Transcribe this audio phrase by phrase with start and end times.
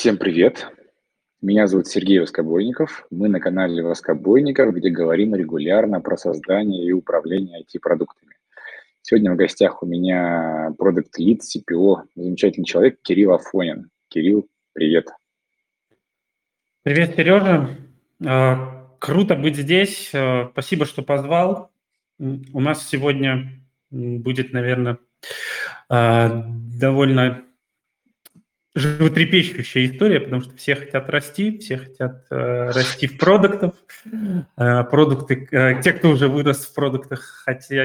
[0.00, 0.66] Всем привет!
[1.42, 3.06] Меня зовут Сергей Воскобойников.
[3.10, 8.36] Мы на канале Воскобойников, где говорим регулярно про создание и управление IT-продуктами.
[9.02, 13.90] Сегодня в гостях у меня продукт лид CPO, замечательный человек Кирилл Афонин.
[14.08, 15.08] Кирилл, привет.
[16.82, 17.68] Привет, Сережа.
[18.24, 20.12] А, круто быть здесь.
[20.14, 21.72] А, спасибо, что позвал.
[22.18, 23.52] У нас сегодня
[23.90, 24.96] будет, наверное,
[25.90, 27.44] а, довольно
[28.74, 33.72] животрепещущая история, потому что все хотят расти, все хотят э, расти в продуктах.
[34.56, 37.84] Э, продукты, э, те, кто уже вырос в продуктах, хотя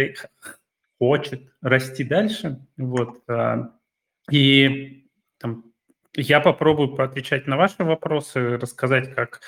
[0.99, 2.59] хочет расти дальше.
[2.77, 3.21] Вот.
[3.27, 3.69] Э,
[4.29, 5.07] и
[5.39, 5.65] там,
[6.13, 9.41] я попробую поотвечать на ваши вопросы, рассказать, как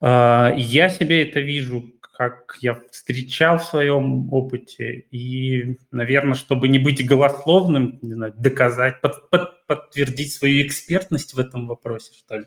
[0.00, 5.06] э, я себе это вижу, как я встречал в своем опыте.
[5.10, 11.38] И, наверное, чтобы не быть голословным, не знаю, доказать, под, под, подтвердить свою экспертность в
[11.38, 12.44] этом вопросе, что ли,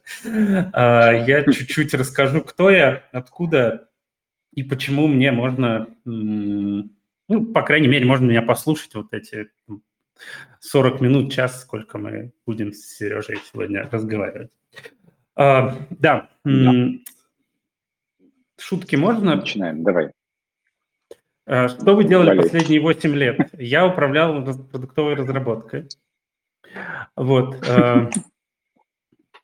[0.74, 3.90] а, я чуть-чуть расскажу, кто я, откуда
[4.54, 6.88] и почему мне можно, ну,
[7.28, 9.48] по крайней мере, можно меня послушать вот эти
[10.60, 14.52] 40 минут, час, сколько мы будем с Сережей сегодня разговаривать.
[15.36, 16.30] А, да.
[18.64, 19.36] Шутки можно?
[19.36, 20.12] Начинаем, давай.
[21.46, 22.44] А, что вы делали Болеть.
[22.44, 23.50] последние 8 лет?
[23.58, 25.90] Я управлял продуктовой разработкой.
[27.18, 27.62] Вот.
[27.68, 28.10] А,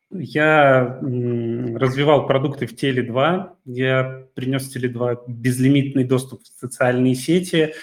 [0.09, 3.57] я развивал продукты в Теле2.
[3.65, 7.73] Я принес Теле2 безлимитный доступ в социальные сети,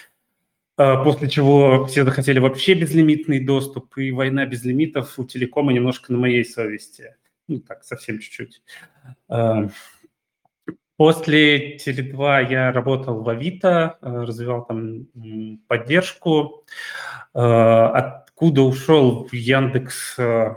[0.79, 6.15] а, после чего все захотели вообще безлимитный доступ, и война без лимитов у телекома немножко
[6.15, 7.15] на моей совести.
[7.47, 8.63] Ну, так, совсем чуть-чуть.
[10.97, 15.07] После Теле2 я работал в Авито, э, развивал там
[15.69, 16.65] поддержку,
[17.35, 20.55] э, откуда ушел в Яндекс, э,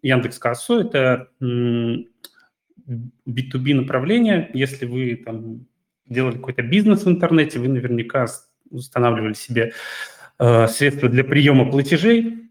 [0.00, 0.80] Яндекс Кассу.
[0.80, 4.50] Это B2B направление.
[4.54, 5.66] Если вы там
[6.06, 8.26] делали какой-то бизнес в интернете, вы наверняка
[8.70, 9.74] устанавливали себе
[10.38, 12.50] средства для приема платежей.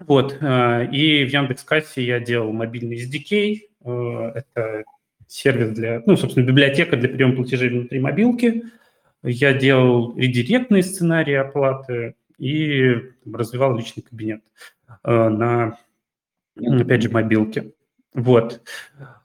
[0.00, 0.32] Вот.
[0.32, 3.60] И в Яндекс Кассе я делал мобильный SDK.
[4.34, 4.84] Это
[5.28, 8.64] сервис для, ну, собственно, библиотека для приема платежей внутри мобилки.
[9.22, 12.94] Я делал редиректные сценарии оплаты и
[13.30, 14.42] развивал личный кабинет
[15.04, 15.78] э, на,
[16.56, 17.72] опять же, мобилке.
[18.14, 18.62] Вот.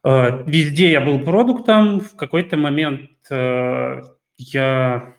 [0.04, 2.02] Э, везде я был продуктом.
[2.02, 4.02] В какой-то момент э,
[4.38, 5.16] я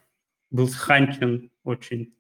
[0.51, 2.13] был сханчен очень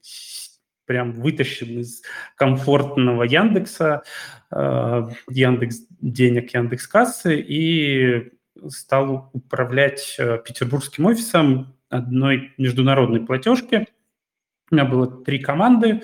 [0.86, 2.03] прям вытащен из
[2.36, 4.03] комфортного Яндекса,
[4.50, 8.32] Яндекс денег, Яндекс кассы, и
[8.69, 13.87] стал управлять э, петербургским офисом одной международной платежки.
[14.70, 16.03] У меня было три команды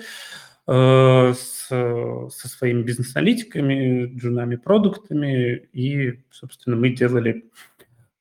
[0.67, 7.49] э, с, со своими бизнес-аналитиками, джунами, продуктами, и, собственно, мы делали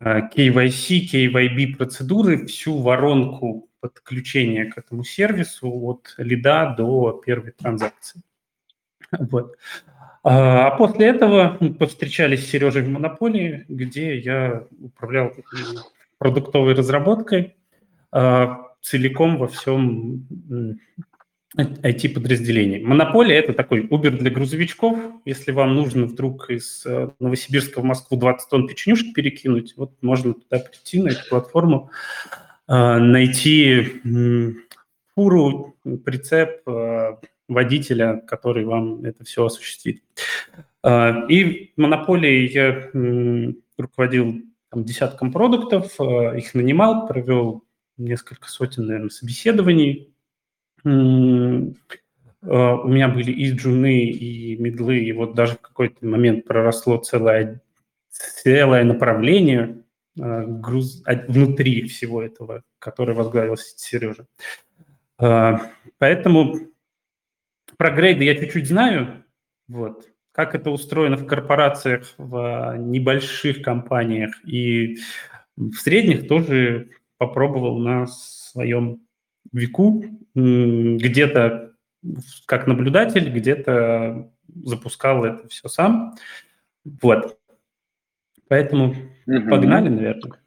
[0.00, 8.22] э, KYC, KYB процедуры, всю воронку подключения к этому сервису от лида до первой транзакции.
[9.18, 9.56] Вот.
[10.22, 15.32] А, а после этого мы повстречались с Сережей в Монополии, где я управлял
[16.18, 17.56] продуктовой разработкой
[18.12, 20.26] а, целиком во всем
[21.56, 22.82] IT-подразделении.
[22.82, 24.98] Монополия– это такой Uber для грузовичков.
[25.24, 30.34] Если вам нужно вдруг из э, Новосибирска в Москву 20 тонн печенюшек перекинуть, вот можно
[30.34, 31.90] туда прийти, на эту платформу,
[32.68, 34.00] а, найти
[35.14, 36.62] фуру, прицеп,
[37.50, 40.02] водителя, который вам это все осуществит.
[40.82, 42.90] А, и в монополии я
[43.76, 47.64] руководил там, десятком продуктов, а, их нанимал, провел
[47.98, 50.14] несколько сотен, наверное, собеседований.
[50.84, 50.88] А,
[52.76, 57.60] у меня были и джуны, и медлы, и вот даже в какой-то момент проросло целое,
[58.10, 59.82] целое направление
[60.16, 64.26] груз, внутри всего этого, которое возглавил Сережа.
[65.18, 66.69] Поэтому
[67.80, 69.24] про грейды я чуть-чуть знаю,
[69.66, 74.98] вот, как это устроено в корпорациях, в небольших компаниях и
[75.56, 79.00] в средних тоже попробовал на своем
[79.50, 80.04] веку,
[80.34, 81.72] где-то
[82.44, 86.16] как наблюдатель, где-то запускал это все сам.
[86.84, 87.38] Вот.
[88.46, 89.48] Поэтому угу.
[89.48, 90.38] погнали, наверное.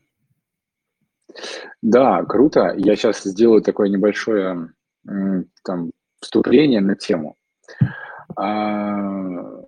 [1.81, 2.75] Да, круто.
[2.77, 4.71] Я сейчас сделаю такое небольшое
[5.63, 5.89] там
[6.23, 7.35] вступление на тему.
[8.35, 9.63] А,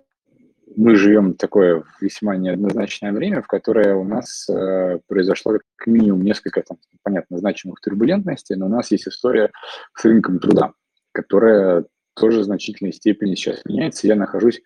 [0.76, 6.62] мы живем такое весьма неоднозначное время, в которое у нас э, произошло как минимум несколько,
[6.62, 9.50] там, понятно, значимых турбулентностей, но у нас есть история
[9.94, 10.72] с рынком труда,
[11.12, 14.06] которая тоже в значительной степени сейчас меняется.
[14.06, 14.60] Я нахожусь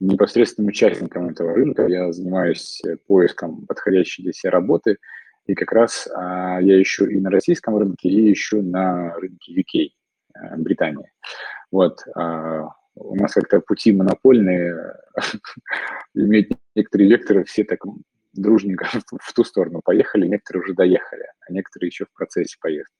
[0.00, 1.86] непосредственным участником этого рынка.
[1.86, 4.98] Я занимаюсь поиском подходящей для себя работы,
[5.46, 9.86] и как раз а, я ищу и на российском рынке, и ищу на рынке UK,
[9.86, 10.03] э,
[10.56, 11.10] Британии.
[11.70, 12.04] Вот.
[12.14, 14.94] А, у нас как-то пути монопольные,
[16.14, 17.80] иметь некоторые векторы, все так
[18.32, 18.86] дружненько
[19.20, 22.94] в ту сторону поехали, некоторые уже доехали, а некоторые еще в процессе поездки.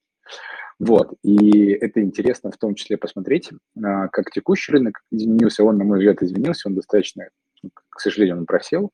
[0.80, 5.64] Вот, и это интересно в том числе посмотреть, а, как текущий рынок изменился.
[5.64, 7.28] Он, на мой взгляд, изменился, он достаточно,
[7.62, 8.90] ну, к сожалению, он просел.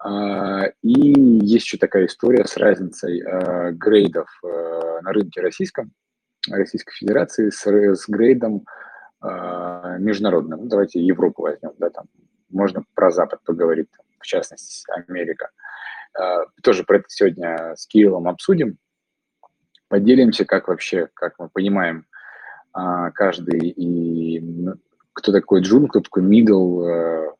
[0.00, 3.22] А, и есть еще такая история с разницей
[3.74, 5.92] грейдов на рынке российском,
[6.50, 8.64] Российской Федерации с, с грейдом
[9.20, 10.60] международным.
[10.60, 12.06] Ну, давайте Европу возьмем, да, там
[12.50, 13.88] можно про Запад поговорить,
[14.20, 15.50] в частности, Америка.
[16.62, 18.78] Тоже про это сегодня с Кириллом обсудим
[19.88, 22.06] поделимся, как вообще, как мы понимаем
[22.72, 24.74] а, каждый, и ну,
[25.12, 26.82] кто такой джун, кто такой мидл.
[26.84, 27.32] Э,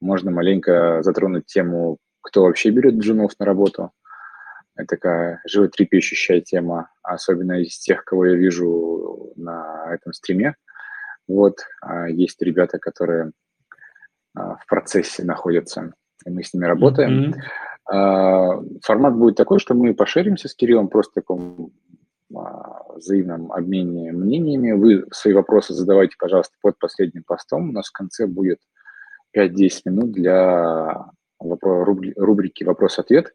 [0.00, 3.90] можно маленько затронуть тему, кто вообще берет джунов на работу.
[4.78, 10.54] Это такая животрепещущая тема, особенно из тех, кого я вижу на этом стриме.
[11.26, 13.32] Вот, а, есть ребята, которые
[14.36, 15.92] а, в процессе находятся,
[16.24, 17.34] и мы с ними работаем.
[17.90, 18.80] Mm-hmm.
[18.84, 21.72] Формат будет такой, что мы пошеримся с Кириллом просто в таком
[22.94, 24.72] взаимном обмене мнениями.
[24.72, 27.70] Вы свои вопросы задавайте, пожалуйста, под последним постом.
[27.70, 28.58] У нас в конце будет
[29.34, 31.06] 5-10 минут для
[31.40, 33.32] рубрики «Вопрос-ответ».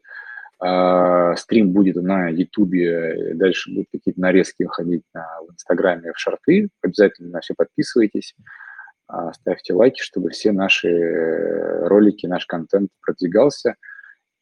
[0.60, 6.68] А, стрим будет на Ютубе, дальше будут какие-то нарезки выходить на, в Инстаграме, в шарты.
[6.82, 8.34] Обязательно на все подписывайтесь,
[9.32, 10.88] ставьте лайки, чтобы все наши
[11.86, 13.74] ролики, наш контент продвигался–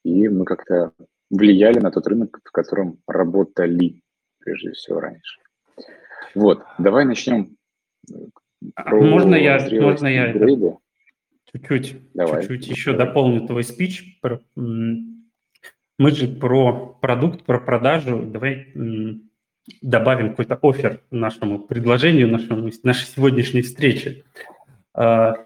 [0.04, 0.92] и мы как-то
[1.30, 4.02] влияли на тот рынок, в котором работали,
[4.38, 5.40] прежде всего, раньше.
[6.34, 7.56] Вот, давай начнем.
[8.74, 10.32] А про можно я, можно я
[11.52, 14.18] чуть-чуть, чуть-чуть еще дополню твой спич.
[16.02, 18.22] Мы же про продукт, про продажу.
[18.24, 18.74] Давай
[19.80, 24.24] добавим какой-то офер нашему предложению, нашему, нашей сегодняшней встрече.
[24.94, 25.36] А,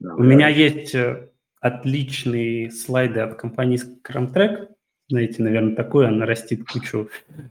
[0.00, 0.18] давай.
[0.18, 1.28] У меня есть э,
[1.60, 4.66] отличные слайды от компании ScrumTrack.
[5.10, 7.08] Знаете, наверное, такое, она растит кучу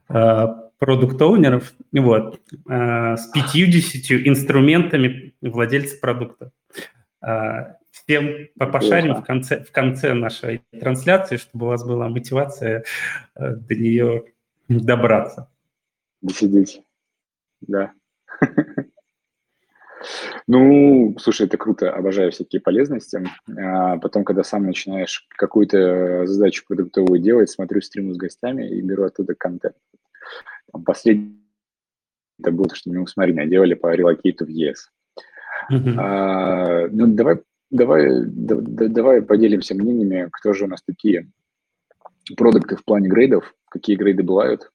[0.10, 0.48] э,
[0.80, 6.52] продукт-оунеров, вот, э, с 50 инструментами владельца продукта.
[8.06, 12.84] Всем пошарим в конце, в конце нашей трансляции, чтобы у вас была мотивация
[13.36, 14.26] э, до нее
[14.68, 15.50] добраться.
[16.22, 16.82] Досидеть,
[17.62, 17.94] да.
[20.48, 23.26] Ну, слушай, это круто, обожаю всякие полезности.
[23.58, 29.06] А потом, когда сам начинаешь какую-то задачу продуктовую делать, смотрю стримы с гостями и беру
[29.06, 29.78] оттуда контент.
[30.74, 31.40] Там последний
[32.40, 34.92] это было то, что мы с Мариной делали по релокейту в ЕС.
[35.72, 35.96] Mm-hmm.
[35.98, 37.42] А, ну, давай,
[37.74, 38.56] давай, да,
[38.88, 41.30] давай поделимся мнениями, кто же у нас такие
[42.38, 44.72] продукты в плане грейдов, какие грейды бывают.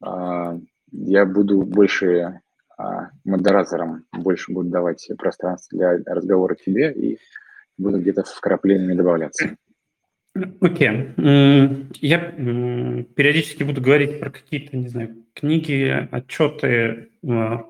[0.00, 0.58] А,
[0.90, 2.40] я буду больше
[2.76, 7.18] а модераторам больше буду давать пространство для разговора тебе и
[7.78, 9.56] буду где-то вкраплениями добавляться.
[10.60, 10.88] Окей.
[10.88, 11.86] Okay.
[12.00, 12.18] Я
[13.14, 17.10] периодически буду говорить про какие-то, не знаю, книги, отчеты.
[17.28, 17.64] А,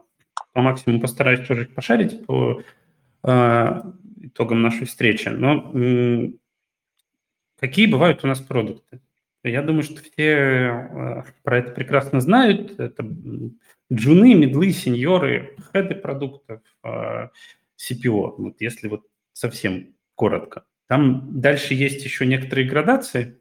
[0.52, 2.62] по максимуму постараюсь тоже пошарить по
[4.34, 5.28] итогам нашей встречи.
[5.28, 5.72] Но
[7.58, 9.00] какие бывают у нас продукты?
[9.42, 12.78] Я думаю, что все про это прекрасно знают.
[12.80, 13.06] Это
[13.92, 17.30] джуны, медлы, сеньоры, хеды продуктов, а,
[17.76, 20.64] CPO, вот если вот совсем коротко.
[20.86, 23.38] Там дальше есть еще некоторые градации.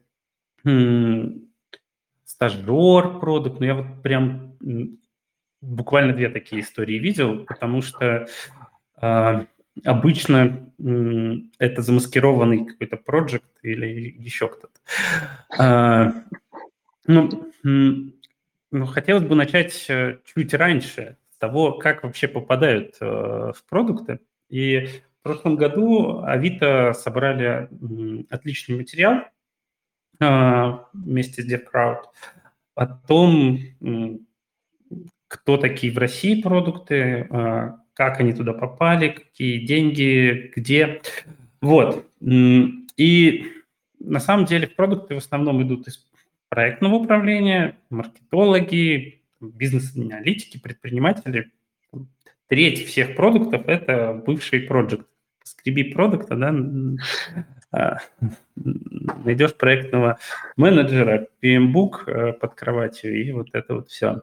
[2.24, 4.58] Стажер, продукт, но я вот прям
[5.60, 8.26] буквально две такие истории видел, потому что
[9.00, 9.46] э,
[9.84, 10.70] обычно
[11.58, 14.78] это замаскированный какой-то проект или еще кто-то.
[15.58, 16.12] Э,
[17.06, 24.20] ну, ну, хотелось бы начать э, чуть раньше, того, как вообще попадают э, в продукты.
[24.48, 24.86] И
[25.20, 27.68] в прошлом году Авито собрали
[28.30, 29.24] отличный материал
[30.20, 32.04] э, вместе с DevCrowd
[32.74, 33.58] о том,
[35.28, 37.28] кто такие в России продукты,
[37.94, 41.00] как они туда попали, какие деньги, где.
[41.60, 42.06] Вот.
[42.20, 43.52] И
[44.00, 46.06] на самом деле продукты в основном идут из
[46.48, 51.50] проектного управления, маркетологи, бизнес-аналитики, предприниматели.
[52.48, 55.06] Треть всех продуктов– это бывший проект.
[55.42, 56.54] Скреби продукта, да,
[57.70, 57.98] а,
[58.56, 60.18] найдешь проектного
[60.56, 64.22] менеджера, PMBOK э, под кроватью, и вот это вот все.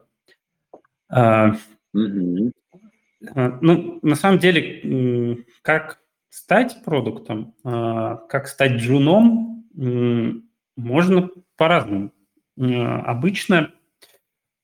[1.12, 2.52] Mm-hmm.
[3.34, 9.68] А, ну, на самом деле, как стать продуктом, как стать джуном,
[10.76, 12.12] можно по-разному.
[12.56, 13.72] Обычно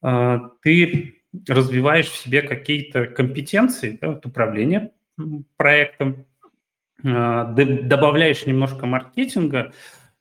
[0.00, 1.14] ты
[1.46, 4.92] развиваешь в себе какие-то компетенции, да, вот управления
[5.56, 6.26] проектом,
[7.02, 9.72] добавляешь немножко маркетинга,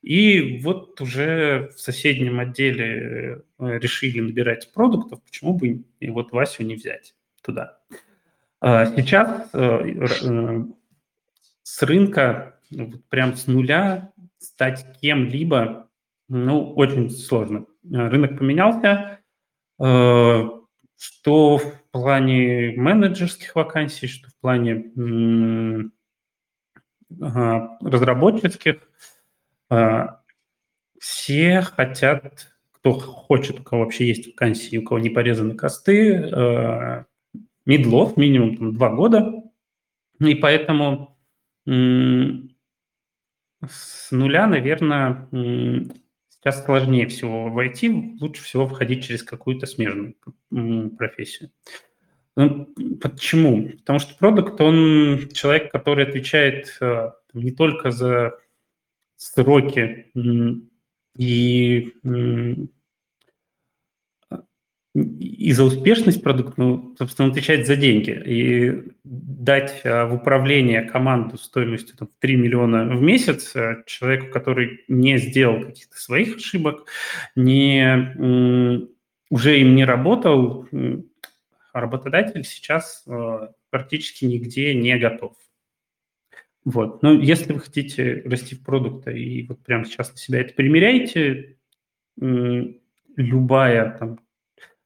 [0.02, 6.64] и вот уже в соседнем отделе э, решили набирать продуктов, почему бы и вот Васю
[6.64, 7.80] не взять туда.
[7.90, 7.96] А
[8.62, 10.66] сейчас э, э,
[11.64, 15.90] с рынка вот прям с нуля стать кем-либо,
[16.28, 17.66] ну, очень сложно.
[17.84, 19.20] Рынок поменялся,
[19.78, 24.92] что в плане менеджерских вакансий, что в плане.
[29.70, 30.22] А,
[31.00, 37.06] все хотят, кто хочет, у кого вообще есть вакансии, у кого не порезаны косты, а,
[37.68, 39.44] медлов минимум там, два года.
[40.20, 41.18] И поэтому
[41.66, 41.72] с
[44.12, 45.28] нуля, наверное,
[46.30, 50.16] сейчас сложнее всего войти, лучше всего входить через какую-то смежную
[50.98, 51.52] профессию.
[52.36, 52.68] Ну,
[53.02, 53.70] почему?
[53.80, 58.38] Потому что продукт, он человек, который отвечает а, не только за
[59.16, 60.12] сроки
[61.18, 61.94] и,
[65.04, 68.20] и за успешность продукта, ну, собственно, он отвечает за деньги.
[68.26, 74.84] И дать а, в управление команду стоимостью там, 3 миллиона в месяц а, человеку, который
[74.88, 76.88] не сделал каких-то своих ошибок,
[77.36, 78.88] не,
[79.30, 80.68] уже им не работал,
[81.74, 85.36] работодатель сейчас а, практически нигде не готов.
[86.66, 87.04] Вот.
[87.04, 91.58] Но если вы хотите расти в продукта и вот прямо сейчас на себя это примеряете,
[92.16, 94.20] любая там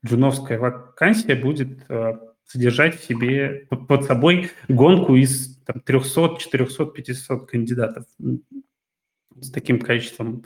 [0.05, 7.49] джуновская вакансия будет э, содержать в себе под собой гонку из там, 300, 400, 500
[7.49, 8.05] кандидатов.
[9.39, 10.43] С таким количеством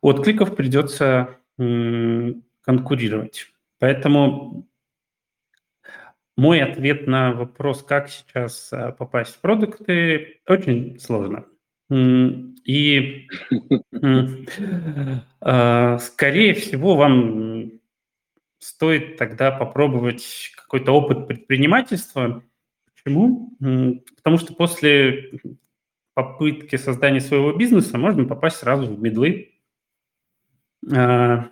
[0.00, 1.36] откликов придется
[2.64, 3.48] конкурировать.
[3.78, 4.66] Поэтому
[6.36, 11.44] мой ответ на вопрос, как сейчас а, попасть в продукты, очень сложно.
[11.90, 13.28] И
[15.40, 17.81] а, скорее всего вам
[18.62, 22.44] стоит тогда попробовать какой-то опыт предпринимательства.
[22.94, 23.56] Почему?
[24.16, 25.32] Потому что после
[26.14, 29.52] попытки создания своего бизнеса можно попасть сразу в медлы,
[30.94, 31.48] а,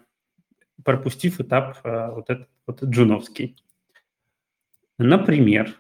[0.85, 3.57] пропустив этап вот этот вот джуновский.
[4.99, 5.75] Например,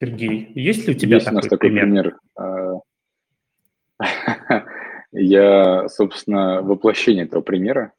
[0.00, 1.84] Сергей, есть ли у тебя есть такой, у нас такой пример?
[1.84, 2.82] пример.
[3.98, 4.64] А,
[5.12, 7.92] я, собственно, воплощение этого примера.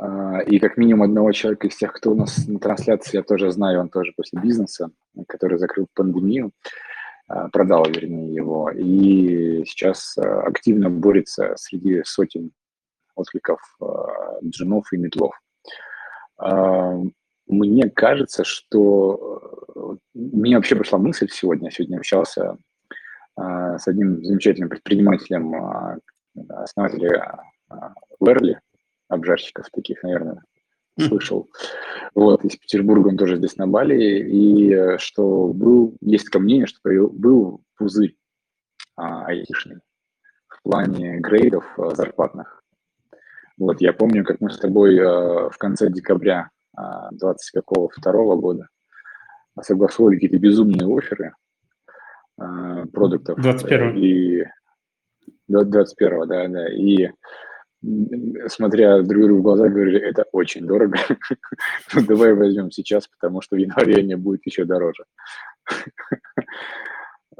[0.00, 3.50] А, и как минимум одного человека из тех, кто у нас на трансляции, я тоже
[3.50, 4.90] знаю, он тоже после бизнеса,
[5.26, 6.52] который закрыл пандемию,
[7.26, 12.52] а, продал, вернее, его, и сейчас активно борется среди сотен
[13.14, 13.60] откликов
[14.44, 15.34] джинов и метлов.
[17.48, 19.40] Мне кажется, что
[19.74, 22.58] э, меня вообще пришла мысль сегодня, я сегодня общался
[23.36, 25.98] а, с одним замечательным предпринимателем, а,
[26.48, 27.22] основателем
[27.70, 28.60] а, Верли,
[29.08, 30.42] обжарщиков таких, наверное,
[30.98, 31.48] слышал.
[32.14, 36.66] Вот, из Петербурга он тоже здесь на Бали, и э, что был, есть такое мнение,
[36.66, 38.16] что был пузырь
[38.96, 39.78] а, айтишный
[40.48, 42.62] в плане грейдов зарплатных.
[43.56, 48.68] Вот, я помню, как мы с тобой в конце декабря 20 какого второго года
[49.60, 51.34] согласовали какие-то безумные оферы
[52.38, 53.40] а, продуктов.
[53.40, 54.44] 21 и
[55.48, 56.72] 21 да, да.
[56.72, 57.10] И
[58.48, 60.98] смотря друг другу в глаза, говорили, это очень дорого.
[61.94, 65.04] ну, давай возьмем сейчас, потому что в январе они будет еще дороже.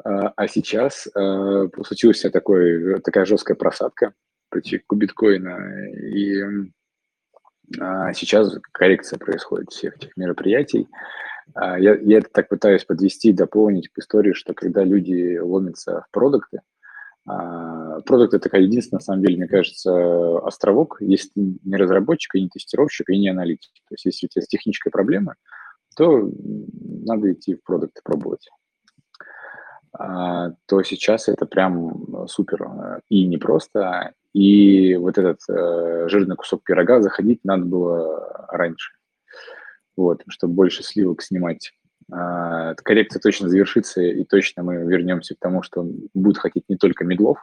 [0.04, 4.14] а, а сейчас а, случилась такой, такая жесткая просадка
[4.50, 6.42] по биткоина, и
[7.78, 10.88] а сейчас коррекция происходит всех этих мероприятий.
[11.54, 16.62] Я, я это так пытаюсь подвести, дополнить к истории, что когда люди ломятся в продукты,
[18.04, 22.42] продукт это такая единственная, на самом деле, мне кажется, островок, если ты не разработчик, и
[22.42, 23.70] не тестировщик, и не аналитик.
[23.88, 25.34] То есть если у тебя техническая проблема,
[25.96, 26.30] то
[27.06, 28.48] надо идти в продукт пробовать.
[29.92, 37.40] То сейчас это прям супер и непросто, и вот этот э, жирный кусок пирога заходить
[37.44, 38.92] надо было раньше,
[39.96, 41.72] вот, чтобы больше сливок снимать.
[42.10, 46.76] А, коррекция точно завершится, и точно мы вернемся к тому, что он будет хотеть не
[46.76, 47.38] только медлов,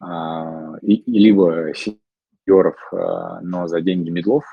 [0.00, 4.44] а, и, и либо сеньоров, а, но за деньги медлов.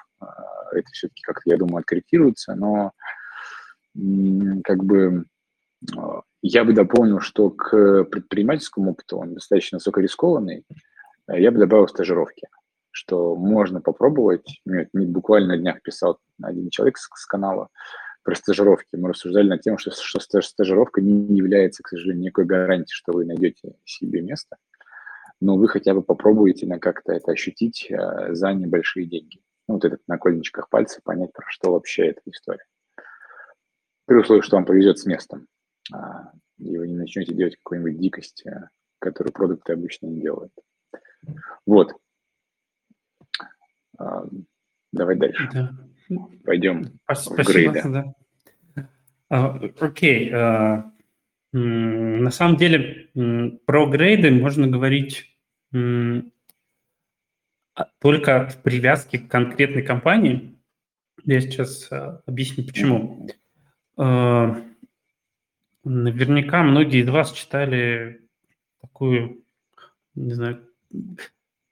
[0.71, 2.91] Это все-таки как-то, я думаю, откорректируется, но
[4.63, 5.25] как бы
[6.41, 10.65] я бы дополнил, что к предпринимательскому опыту, он достаточно высокорискованный,
[11.27, 12.47] я бы добавил стажировки,
[12.91, 14.61] что можно попробовать.
[14.65, 17.69] Мне буквально на днях писал один человек с, с канала
[18.27, 18.89] про стажировки.
[18.91, 23.23] Мы рассуждали над тем, что, что стажировка не является, к сожалению, никакой гарантией, что вы
[23.23, 24.57] найдете себе место,
[25.39, 29.39] но вы хотя бы попробуете на как-то это ощутить э, за небольшие деньги.
[29.69, 32.65] Ну, вот этот на кольничках пальца понять, про что вообще эта история.
[34.07, 35.47] При условии, что вам повезет с местом,
[35.93, 38.67] а, и вы не начнете делать какую-нибудь дикость, э,
[38.99, 40.51] которую продукты обычно не делают.
[41.65, 41.93] Вот.
[43.97, 44.27] А,
[44.91, 45.49] давай дальше.
[45.53, 45.71] Да.
[46.43, 47.81] Пойдем Спасибо, в грейды.
[47.85, 48.13] Да.
[49.29, 50.31] Uh, окей.
[50.31, 50.83] Uh,
[51.51, 53.09] на самом деле
[53.65, 55.35] про грейды можно говорить
[57.99, 60.59] только в привязке к конкретной компании.
[61.23, 61.89] Я сейчас
[62.25, 63.27] объясню, почему.
[65.83, 68.21] Наверняка многие из вас читали
[68.81, 69.43] такую,
[70.15, 70.67] не знаю,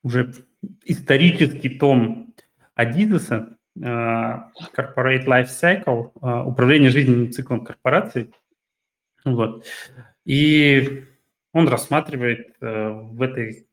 [0.03, 0.33] уже
[0.85, 2.33] исторический том
[2.75, 6.12] Адидаса Corporate Life Cycle,
[6.46, 8.32] управление жизненным циклом корпораций.
[9.25, 9.65] Вот.
[10.24, 11.05] И
[11.51, 13.67] он рассматривает э, в этой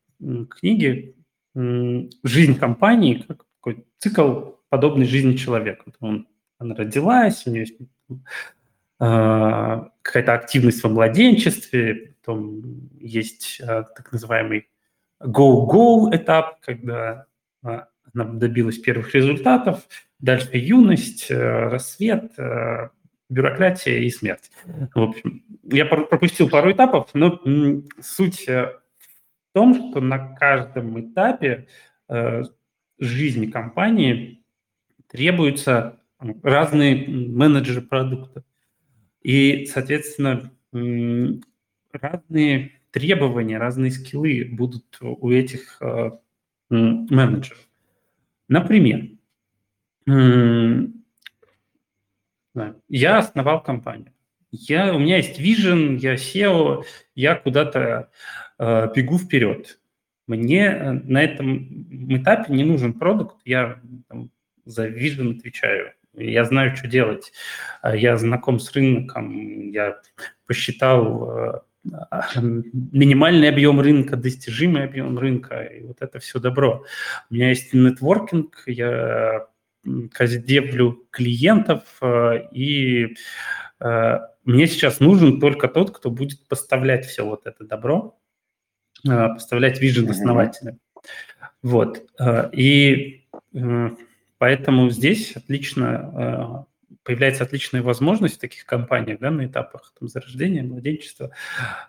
[0.49, 1.15] книге
[1.53, 5.91] жизнь компании как такой цикл подобный жизни человека.
[5.99, 7.77] Он, она родилась, у нее есть
[8.09, 14.69] э, какая-то активность во младенчестве, потом есть э, так называемый
[15.21, 17.25] go-go этап, когда
[18.13, 19.87] добилась первых результатов,
[20.19, 22.31] дальше юность, рассвет,
[23.29, 24.51] бюрократия и смерть.
[24.93, 27.41] В общем, я пропустил пару этапов, но
[28.01, 28.73] суть в
[29.53, 31.67] том, что на каждом этапе
[32.09, 32.43] э,
[32.99, 34.43] жизни компании
[35.07, 35.99] требуются
[36.41, 38.43] разные менеджеры продукта.
[39.21, 40.51] И, соответственно,
[41.91, 46.11] разные требования, разные скиллы будут у этих э,
[46.69, 47.59] менеджеров.
[48.47, 49.07] Например,
[52.89, 54.13] я основал компанию.
[54.51, 56.83] Я, у меня есть vision, я SEO,
[57.15, 58.11] я куда-то
[58.59, 59.79] э, бегу вперед.
[60.27, 64.29] Мне э, на этом этапе не нужен продукт, я там,
[64.65, 65.93] за vision отвечаю.
[66.13, 67.33] Я знаю, что делать.
[67.81, 69.99] А я знаком с рынком, я
[70.45, 76.85] посчитал э, минимальный объем рынка, достижимый объем рынка, и вот это все добро.
[77.29, 79.47] У меня есть нетворкинг, я
[80.11, 83.15] каздевлю клиентов, э, и
[83.79, 88.17] э, мне сейчас нужен только тот, кто будет поставлять все вот это добро,
[89.05, 90.77] э, поставлять вижен основателя.
[91.61, 92.05] Вот.
[92.53, 93.25] И
[94.37, 96.65] поэтому здесь отлично
[97.03, 101.31] появляется отличная возможность в таких компаниях, да, на этапах там, зарождения, младенчества,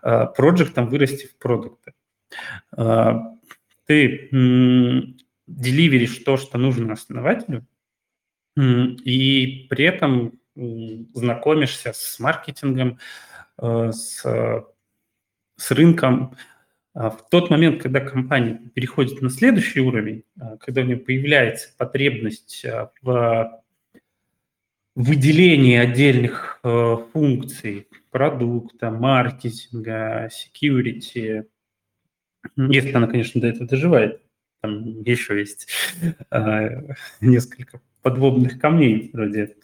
[0.00, 1.92] проектом вырасти в продукты.
[3.86, 4.28] Ты
[5.46, 7.66] деливеришь то, что нужно основателю,
[8.56, 12.98] и при этом знакомишься с маркетингом,
[13.58, 14.22] э, с,
[15.56, 16.36] с рынком.
[16.94, 21.70] А в тот момент, когда компания переходит на следующий уровень, а, когда у нее появляется
[21.76, 23.63] потребность а, в
[24.94, 31.46] выделении отдельных э, функций продукта, маркетинга, security,
[32.57, 34.22] если она, конечно, до этого доживает,
[34.61, 35.68] там еще есть
[37.20, 39.57] несколько подводных камней, вроде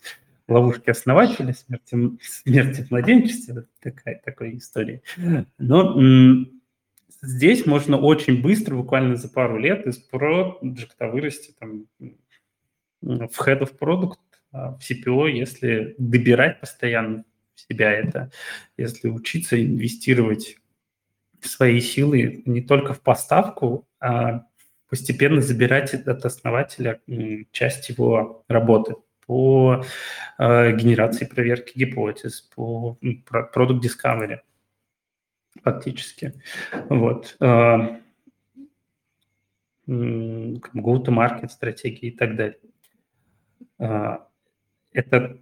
[0.48, 5.02] ловушки основателя, смерти, смерти в младенчестве, такая, такой истории.
[5.58, 5.96] Но
[7.22, 11.86] здесь можно очень быстро, буквально за пару лет, из проекта вырасти там,
[13.00, 14.18] в head of product,
[14.52, 18.30] в CPO, если добирать постоянно себя это,
[18.76, 20.56] если учиться инвестировать
[21.40, 24.44] свои силы не только в поставку, а
[24.88, 27.00] постепенно забирать от основателя
[27.52, 29.84] часть его работы по
[30.38, 32.98] э, генерации проверки гипотез, по
[33.52, 34.40] продукт discovery
[35.62, 36.34] фактически.
[36.88, 37.36] Вот.
[37.40, 38.00] Э,
[39.86, 42.58] go-to-market стратегии и так далее.
[44.92, 45.38] Это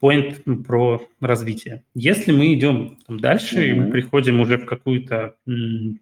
[0.00, 1.84] point про развитие.
[1.94, 3.70] Если мы идем там, дальше, mm-hmm.
[3.70, 6.00] и мы приходим уже в какую-то м,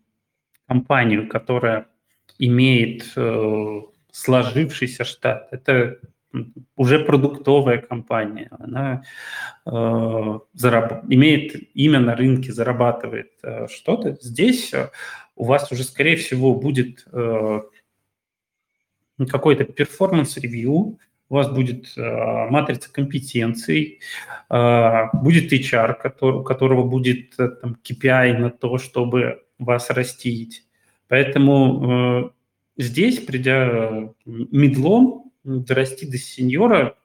[0.66, 1.86] компанию, которая
[2.38, 5.48] имеет э, сложившийся штат.
[5.50, 5.98] Это
[6.76, 9.02] уже продуктовая компания, она
[9.66, 14.16] э, зараб- имеет имя на рынке, зарабатывает э, что-то.
[14.20, 14.90] Здесь э,
[15.36, 17.60] у вас уже, скорее всего, будет э,
[19.28, 20.98] какой-то performance review,
[21.30, 24.00] у вас будет матрица компетенций,
[24.50, 30.64] будет HR, который, у которого будет там, KPI на то, чтобы вас растить.
[31.08, 32.32] Поэтому
[32.76, 36.96] здесь, придя мидлом, дорасти до сеньора,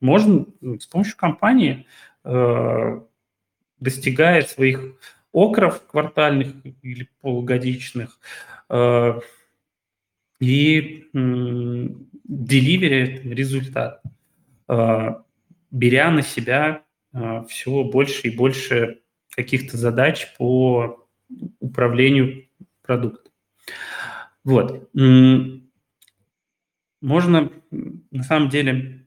[0.00, 0.46] можно
[0.80, 1.86] с помощью компании
[3.78, 4.96] достигает своих
[5.32, 6.48] OKR ов квартальных
[6.82, 8.18] или полугодичных
[8.68, 9.20] э,
[10.42, 11.08] и
[12.24, 14.02] деливерит результат,
[14.68, 15.14] э,
[15.70, 19.02] беря на себя э, все больше и больше
[19.36, 21.06] каких-то задач по
[21.60, 22.48] управлению
[22.82, 23.32] продуктом.
[24.42, 24.90] Вот.
[27.00, 29.06] Можно, на самом деле,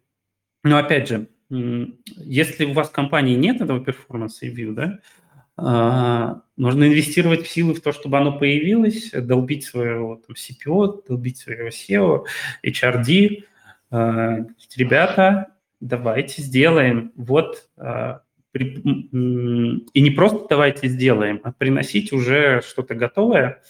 [0.63, 3.83] но опять же, если у вас в компании нет этого
[4.41, 4.99] review, да, а,
[5.57, 11.69] нужно инвестировать в силы в то, чтобы оно появилось, долбить своего там, CPO, долбить своего
[11.69, 12.25] SEO,
[12.65, 13.43] HRD.
[13.91, 15.47] А, ребята,
[15.79, 17.13] давайте сделаем.
[17.15, 18.21] Вот а,
[18.53, 23.61] и не просто давайте сделаем, а приносить уже что-то готовое,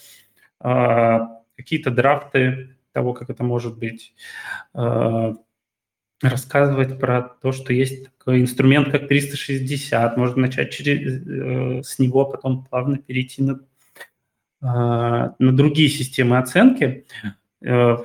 [0.60, 4.14] какие-то драфты того, как это может быть,
[6.22, 12.24] рассказывать про то, что есть такой инструмент, как 360, можно начать через, э, с него,
[12.24, 13.60] потом плавно перейти на,
[14.62, 17.06] э, на другие системы оценки,
[17.62, 17.96] э,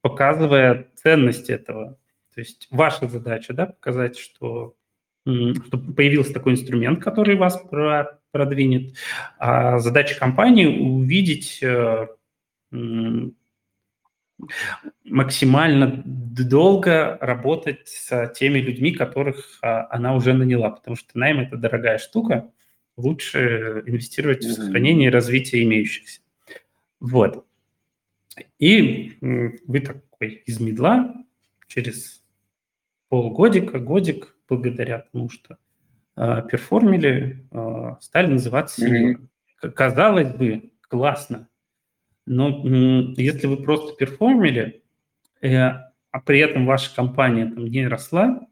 [0.00, 1.98] показывая ценность этого.
[2.34, 4.74] То есть ваша задача, да, показать, что,
[5.24, 8.94] что появился такой инструмент, который вас про, продвинет,
[9.38, 12.08] а задача компании увидеть э,
[15.04, 21.56] максимально долго работать с теми людьми, которых а, она уже наняла, потому что найм– это
[21.56, 22.50] дорогая штука,
[22.96, 26.20] лучше инвестировать в сохранение и развитие имеющихся.
[27.00, 27.46] Вот.
[28.58, 31.14] И вы такой из медла
[31.66, 32.22] через
[33.08, 35.58] полгодика, годик, благодаря тому, что
[36.16, 38.86] э, перформили, э, стали называться.
[38.86, 39.70] Mm-hmm.
[39.72, 41.47] Казалось бы, классно,
[42.28, 42.62] но
[43.16, 44.82] если вы просто перформили,
[45.40, 48.46] э, а при этом ваша компания там не росла,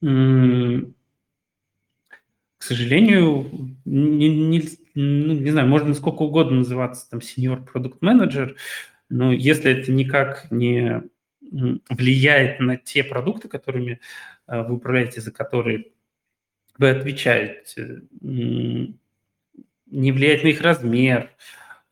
[0.00, 4.62] к сожалению, не, не,
[4.94, 8.56] ну, не знаю, можно сколько угодно называться там senior продукт менеджер,
[9.08, 11.02] но если это никак не
[11.40, 14.00] влияет на те продукты, которыми
[14.46, 15.86] э, вы управляете, за которые
[16.78, 21.30] вы отвечаете, не влияет на их размер,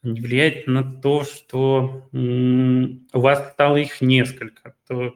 [0.05, 5.15] влияет на то, что у вас стало их несколько, то,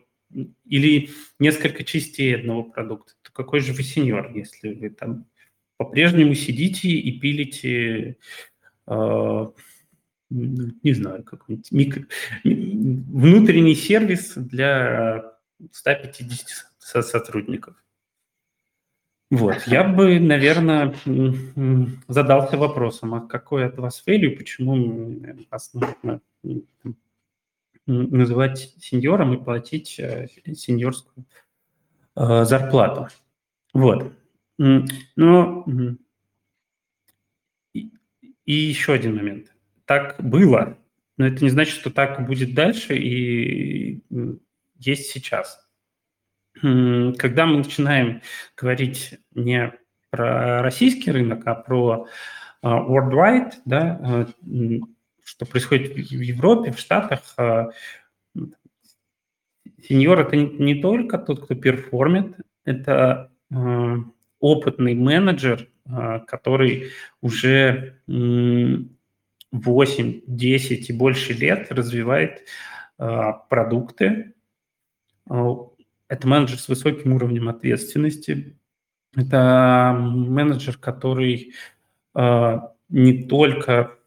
[0.64, 5.26] или несколько частей одного продукта, то какой же вы сеньор, если вы там
[5.76, 8.16] по-прежнему сидите и пилите,
[8.86, 9.46] э,
[10.30, 12.06] не знаю, какой-нибудь микро...
[12.44, 15.34] внутренний сервис для
[15.72, 17.76] 150 сотрудников.
[19.30, 20.94] Вот, я бы, наверное,
[22.08, 26.20] задался вопросом, а какой от вас value, почему вас нужно
[27.86, 31.26] называть сеньором и платить э, сеньорскую
[32.16, 33.08] э, зарплату.
[33.72, 34.12] Вот.
[34.58, 35.66] Но
[37.74, 39.54] и еще один момент.
[39.84, 40.78] Так было,
[41.16, 44.02] но это не значит, что так будет дальше и
[44.78, 45.67] есть сейчас
[46.60, 48.22] когда мы начинаем
[48.56, 49.72] говорить не
[50.10, 52.06] про российский рынок, а про
[52.62, 54.26] а, worldwide, да, а,
[55.24, 57.70] что происходит в Европе, в Штатах, а,
[59.82, 63.30] сеньор– это не только тот, кто перформит, это
[64.40, 65.68] опытный менеджер,
[66.26, 66.90] который
[67.22, 72.46] уже 8, 10 и больше лет развивает
[72.98, 74.34] продукты,
[76.08, 78.58] это менеджер с высоким уровнем ответственности.
[79.14, 81.54] Это менеджер, который
[82.14, 83.98] э, не только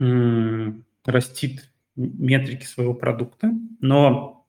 [0.00, 0.72] э,
[1.04, 4.46] растит метрики своего продукта, но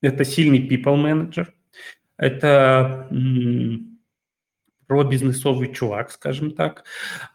[0.00, 1.52] это сильный people менеджер.
[2.16, 3.14] Это э,
[4.86, 6.84] про бизнесовый чувак, скажем так,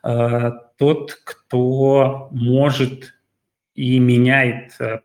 [0.03, 3.13] э, тот, кто может
[3.75, 4.99] и меняет э,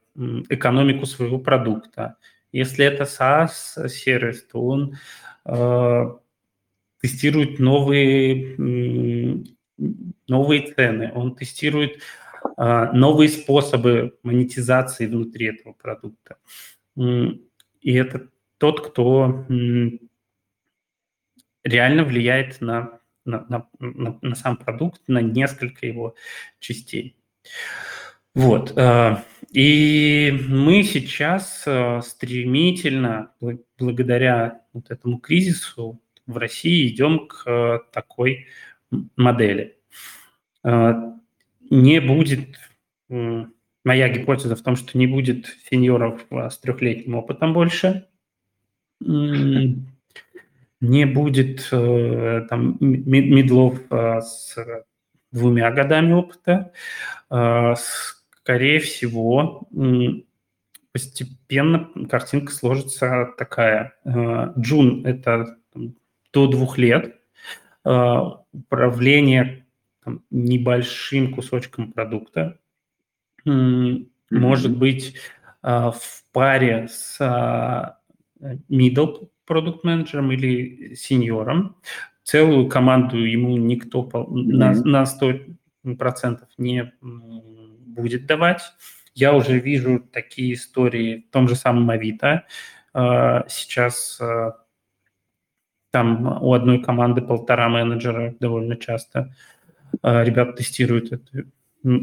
[0.49, 2.17] экономику своего продукта,
[2.53, 4.97] если это SaaS-сервис, то он
[5.45, 6.05] э,
[7.01, 9.45] тестирует новые,
[10.27, 12.03] новые цены, он тестирует
[12.57, 16.37] э, новые способы монетизации внутри этого продукта.
[16.97, 19.47] И это тот, кто
[21.65, 26.15] реально влияет на, на, на, на, сам продукт, на несколько его
[26.59, 27.17] частей.
[28.35, 28.79] Вот.
[29.51, 31.67] И мы сейчас
[32.07, 33.33] стремительно,
[33.79, 38.47] благодаря вот этому кризису, в России идем к такой
[39.17, 39.79] модели.
[40.63, 42.57] Не будет,
[43.09, 48.07] моя гипотеза в том, что не будет сеньоров с трехлетним опытом больше,
[50.81, 54.57] не будет э, там медлов э, с
[55.31, 56.73] двумя годами опыта.
[57.31, 57.75] Э,
[58.43, 59.69] скорее всего,
[60.93, 63.95] постепенно картинка сложится такая.
[64.59, 65.57] Джун– это
[66.33, 67.21] до двух лет.
[67.85, 69.67] Управление
[70.05, 72.59] там, небольшим кусочком продукта.
[73.45, 75.17] Может быть,
[75.63, 75.95] в
[76.33, 77.19] паре с
[78.69, 81.77] middle продукт менеджером или сеньором.
[82.23, 86.93] Целую команду ему никто на, на 100% не
[87.95, 88.63] будет давать.
[89.15, 92.47] Я уже вижу такие истории в том же самом Авито.
[92.93, 94.57] А, сейчас а,
[95.91, 99.35] там у одной команды полтора менеджера довольно часто.
[100.03, 101.45] А, ребята тестируют эту,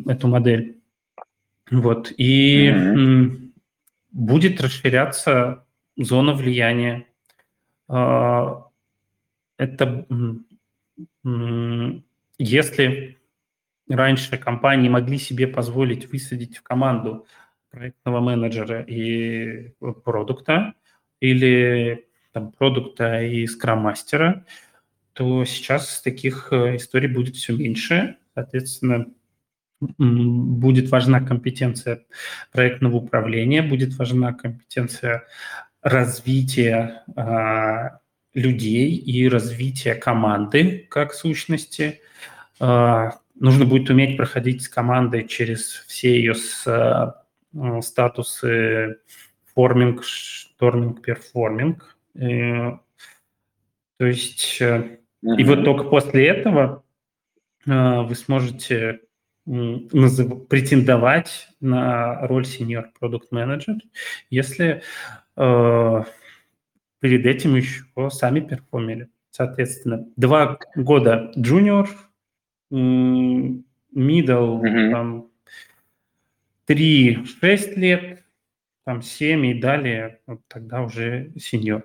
[0.09, 0.79] эту модель.
[1.71, 2.13] Вот.
[2.17, 3.51] И mm-hmm.
[4.11, 5.65] будет расширяться
[5.97, 7.05] зона влияния.
[7.89, 10.05] Это
[12.37, 13.16] если
[13.89, 17.25] раньше компании могли себе позволить высадить в команду
[17.71, 19.73] проектного менеджера и
[20.03, 20.73] продукта,
[21.19, 24.45] или там, продукта и скрам-мастера,
[25.13, 28.17] то сейчас таких э, историй будет все меньше.
[28.35, 29.07] Соответственно,
[29.79, 32.05] будет важна компетенция
[32.51, 35.23] проектного управления, будет важна компетенция
[35.81, 37.99] развития а,
[38.33, 42.01] людей и развития команды как сущности.
[42.59, 47.23] А, нужно будет уметь проходить с командой через все ее с, а,
[47.81, 48.99] статусы
[49.53, 51.97] forming, storming, performing.
[52.15, 52.71] И,
[53.97, 56.83] то есть, и вот только после этого
[57.65, 59.01] вы сможете
[59.45, 63.77] претендовать на роль senior product manager,
[64.29, 64.83] если
[65.37, 66.03] э,
[66.99, 69.09] перед этим еще сами перформили.
[69.29, 71.87] Соответственно, два года junior,
[72.71, 74.91] middle, mm-hmm.
[74.91, 75.27] там,
[76.67, 78.23] 3-6 лет,
[78.83, 81.83] там 7 и далее, вот тогда уже сеньор.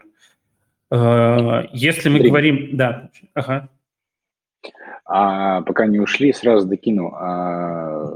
[0.90, 2.28] Э, если мы 3.
[2.28, 2.76] говорим...
[2.76, 3.68] Да, ага.
[5.04, 7.12] А пока не ушли, сразу докину.
[7.14, 8.14] А,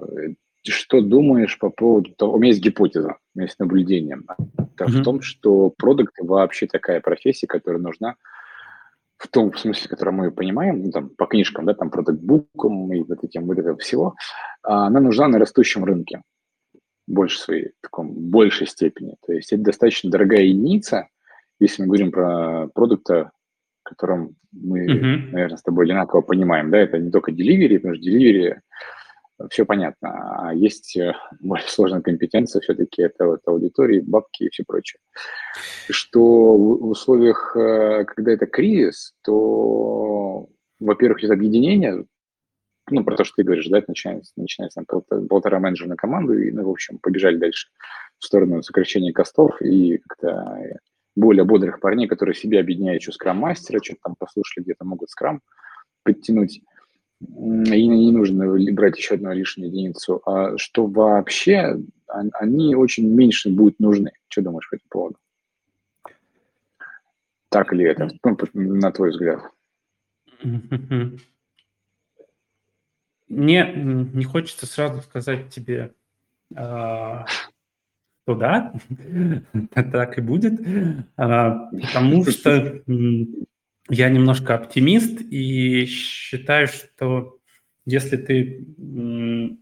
[0.65, 4.19] что думаешь по поводу того, у меня есть гипотеза, у меня есть наблюдение.
[4.57, 4.89] Это mm-hmm.
[4.89, 8.17] в том, что продукт вообще такая профессия, которая нужна
[9.27, 13.23] в том смысле, который мы понимаем, ну, там, по книжкам, да, там, продуктбукам и вот
[13.23, 14.15] этим, вот этого всего,
[14.63, 16.23] а, она нужна на растущем рынке
[17.07, 19.17] больше своей, в таком, большей степени.
[19.27, 21.09] То есть это достаточно дорогая единица,
[21.61, 23.31] если мы говорим про продукта,
[23.87, 25.31] котором мы, mm-hmm.
[25.33, 28.57] наверное, с тобой одинаково понимаем, да, это не только delivery, потому что delivery
[29.51, 34.65] все понятно, а есть э, более сложная компетенция, все-таки это вот аудитории, бабки и все
[34.67, 35.01] прочее.
[35.91, 40.49] Что в условиях, э, когда это кризис, то,
[40.81, 42.07] во-первых, есть объединение,
[42.89, 46.39] ну, про то, что ты говоришь, да, это начинается, начинается там, полтора менеджера на команду,
[46.39, 47.69] и, ну, в общем, побежали дальше
[48.19, 50.79] в сторону сокращения костов и как-то
[51.15, 55.41] более бодрых парней, которые себе объединяют еще скрам-мастера, что-то там послушали, где-то могут скрам
[56.05, 56.61] подтянуть.
[57.21, 60.21] И не нужно брать еще одну лишнюю единицу.
[60.27, 64.13] А что вообще, они очень меньше будут нужны.
[64.29, 65.17] Что думаешь по этому поводу?
[67.49, 69.41] Так ли это, ну, на твой взгляд?
[73.29, 75.95] Мне не хочется сразу сказать тебе,
[76.55, 77.27] а,
[78.25, 78.73] то да,
[79.75, 80.61] так и будет,
[81.17, 82.83] а, потому что
[83.89, 87.39] я немножко оптимист и считаю, что
[87.85, 89.57] если ты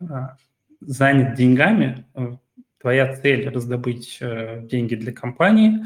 [0.00, 0.36] а,
[0.80, 2.36] занят деньгами, э,
[2.78, 5.80] твоя цель раздобыть э, деньги для компании,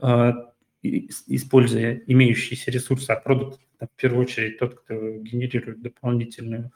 [0.00, 0.32] э,
[0.82, 6.72] используя имеющиеся ресурсы, а продукт, в первую очередь, тот, кто генерирует дополнительную,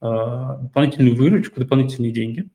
[0.00, 2.48] дополнительную выручку, дополнительные деньги,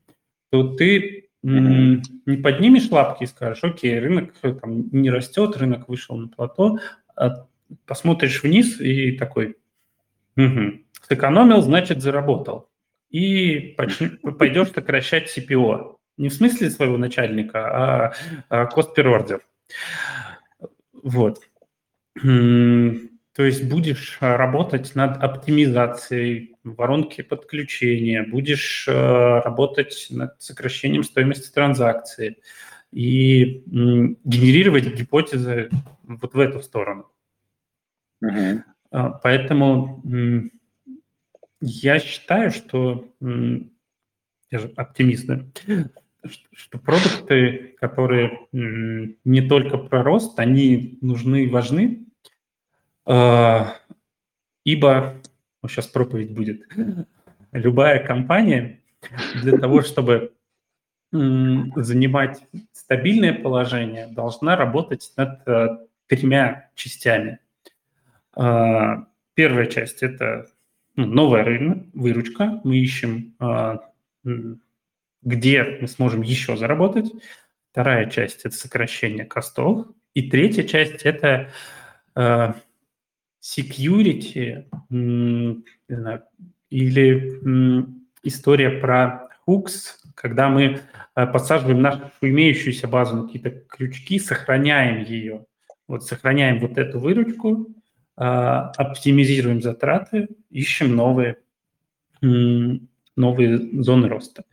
[0.50, 1.27] то ты.
[1.48, 6.80] Не поднимешь лапки и скажешь, окей, рынок э, там, не растет, рынок вышел на плато,
[7.16, 7.48] а
[7.86, 9.56] посмотришь вниз и такой,
[10.36, 12.70] угу, сэкономил, значит заработал.
[13.10, 13.78] И
[14.38, 15.96] пойдешь сокращать CPO.
[16.18, 18.14] Не в смысле своего начальника,
[18.50, 19.40] а, cost per order.
[20.92, 21.40] Вот.
[22.22, 32.38] То есть будешь работать над оптимизацией воронки подключения, будешь работать над сокращением стоимости транзакции
[32.92, 35.70] и генерировать гипотезы
[36.04, 37.12] вот в эту сторону.
[38.24, 38.64] Uh-huh.
[39.22, 40.02] Поэтому
[41.62, 45.44] я считаю, что я же оптимист, да?
[46.54, 52.06] что продукты, которые не только про рост, они нужны и важны,
[53.06, 53.76] а,
[54.64, 55.22] ибо,
[55.62, 56.68] вот сейчас проповедь будет,
[57.52, 58.82] любая компания
[59.42, 60.34] для того, чтобы
[61.12, 62.44] занимать
[62.74, 67.40] стабильное положение, должна работать над э, тремя частями.
[68.36, 70.48] А, первая часть– это
[70.98, 72.60] ну, новая рынок, выручка.
[72.66, 73.80] Мы ищем а,
[75.28, 77.12] где мы сможем еще заработать.
[77.72, 79.88] Вторая часть– это сокращение костов.
[80.14, 81.50] И третья часть– это
[82.16, 82.54] э,
[83.42, 84.66] security
[85.88, 86.24] знаю,
[86.70, 87.88] или
[88.24, 90.82] история про hooks, когда мы
[91.16, 95.46] э, подсаживаем нашу имеющуюся базу на какие-то крючки, сохраняем ее.
[95.88, 97.68] Вот сохраняем вот эту выручку,
[98.18, 101.38] э, оптимизируем затраты, ищем новые,
[102.22, 104.44] новые зоны роста.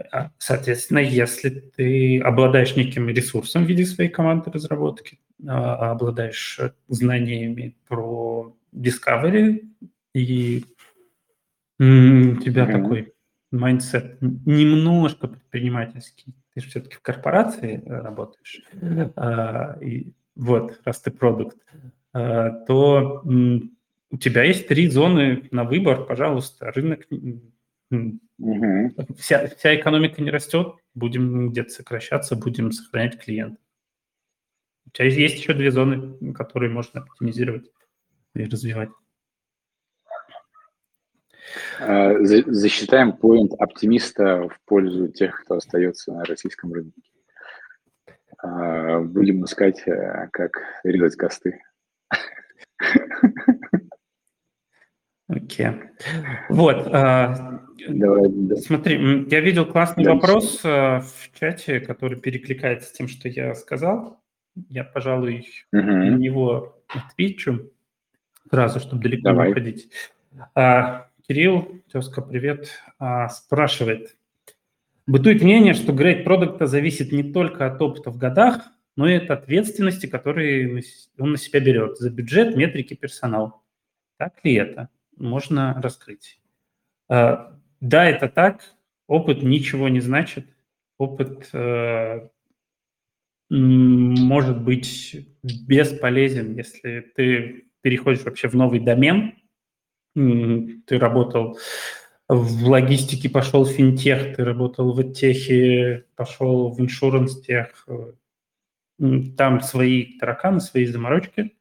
[0.00, 6.60] Э, а, соответственно, если ты обладаешь неким ресурсом в виде своей команды разработки, а, обладаешь
[6.88, 9.64] знаниями про Discovery,
[10.14, 10.64] и
[11.78, 12.82] у тебя mm-hmm.
[12.82, 13.12] такой
[13.52, 19.84] mindset немножко предпринимательский, ты же все-таки в корпорации работаешь, mm-hmm.
[19.84, 21.56] и вот, раз ты продакт,
[22.12, 27.06] то у тебя есть три зоны на выбор, пожалуйста, рынок
[28.40, 28.94] Угу.
[29.18, 33.60] Вся, вся экономика не растет, будем где-то сокращаться, будем сохранять клиента.
[34.86, 37.70] У тебя есть еще две зоны, которые можно оптимизировать
[38.34, 38.88] и развивать.
[41.78, 47.02] А, засчитаем поинт оптимиста в пользу тех, кто остается на российском рынке.
[48.38, 51.60] А, будем искать, э, как резать косты.
[55.30, 55.66] Окей.
[55.66, 55.80] Okay.
[56.48, 56.88] Вот.
[56.92, 58.56] А, Давай, да.
[58.56, 63.54] Смотри, я видел классный да, вопрос э, в чате, который перекликается с тем, что я
[63.54, 64.20] сказал.
[64.68, 65.82] Я, пожалуй, угу.
[65.82, 67.70] на него отвечу
[68.50, 69.46] сразу, чтобы далеко Давай.
[69.46, 69.90] не уходить.
[70.54, 74.16] А, Кирилл, тезка, привет, а, спрашивает.
[75.06, 79.30] Бытует мнение, что грейд продукта зависит не только от опыта в годах, но и от
[79.30, 80.82] ответственности, которую
[81.18, 83.62] он на себя берет за бюджет, метрики, персонал.
[84.18, 84.88] Так ли это?
[85.20, 86.40] Можно раскрыть.
[87.08, 88.62] А, да, это так.
[89.06, 90.46] Опыт ничего не значит.
[90.96, 92.28] Опыт э,
[93.50, 99.34] может быть бесполезен, если ты переходишь вообще в новый домен.
[100.14, 101.58] Ты работал
[102.26, 107.86] в логистике, пошел в финтех, ты работал в техе, пошел в иншуранс тех.
[109.36, 111.56] Там свои тараканы, свои заморочки.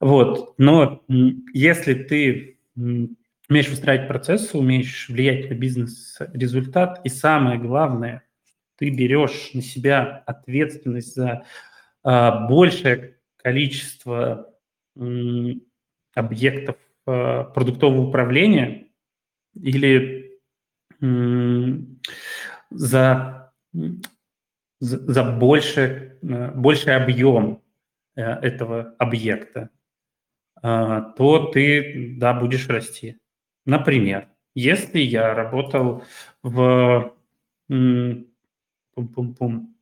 [0.00, 0.54] Вот.
[0.58, 8.22] Но если ты умеешь выстраивать процессы, умеешь влиять на бизнес-результат, и самое главное,
[8.76, 11.44] ты берешь на себя ответственность за
[12.02, 14.52] а, большее количество
[14.96, 15.62] м,
[16.14, 18.88] объектов а, продуктового управления
[19.54, 20.40] или
[21.00, 22.00] м,
[22.70, 27.62] за, за, за больше, а, больший объем
[28.16, 29.70] а, этого объекта,
[30.64, 33.18] то ты, да, будешь расти.
[33.66, 36.04] Например, если я работал
[36.42, 37.12] в
[37.68, 39.74] пум-пум-пум,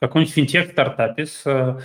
[0.00, 1.78] каком-нибудь финтех-стартапе с э,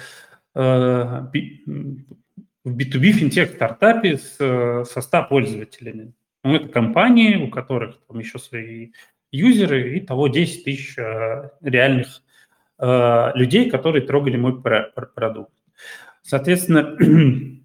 [2.64, 6.14] в B2B финтех-стартапе с, со 100 пользователями.
[6.44, 8.92] Ну, это компании, у которых там еще свои
[9.32, 12.22] юзеры, и того 10 тысяч э, реальных
[12.80, 15.54] э, людей, которые трогали мой продукт.
[16.22, 16.98] Соответственно,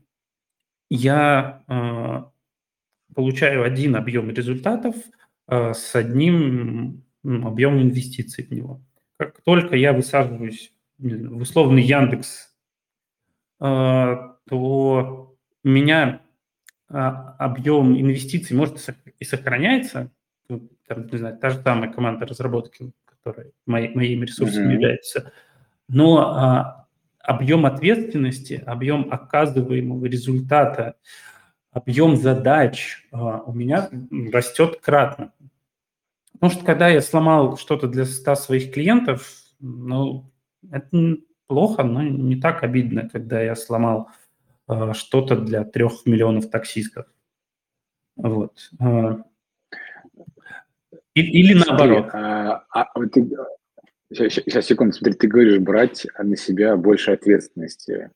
[0.91, 1.63] я
[3.15, 4.95] получаю один объем результатов
[5.49, 8.83] э, с одним объемом инвестиций в него.
[9.17, 12.55] Как только я высаживаюсь в условный Яндекс,
[13.61, 14.17] э,
[14.49, 16.21] то у меня
[16.89, 18.79] а, объем инвестиций может
[19.19, 20.13] и сохраняется,
[20.49, 24.75] там, не знаю, та же самая команда разработки, которая мои, моими ресурсами mm-hmm.
[24.75, 25.33] является,
[25.89, 26.86] но а,
[27.27, 30.97] объем ответственности, объем оказываемого результата,
[31.73, 33.91] объем задач а, у меня
[34.33, 35.33] растет кратно.
[36.33, 40.31] Потому что когда я сломал что-то для 100 своих клиентов, ну,
[40.71, 41.17] это
[41.47, 44.11] плохо, но не так обидно, когда я сломал
[44.93, 47.07] что-то для трех миллионов таксистов.
[48.17, 48.71] Вот.
[51.15, 52.11] Или наоборот.
[52.11, 53.29] Смотри, а, а, ты,
[54.13, 58.11] сейчас, сейчас, секунду, смотри, ты говоришь брать на себя больше ответственности.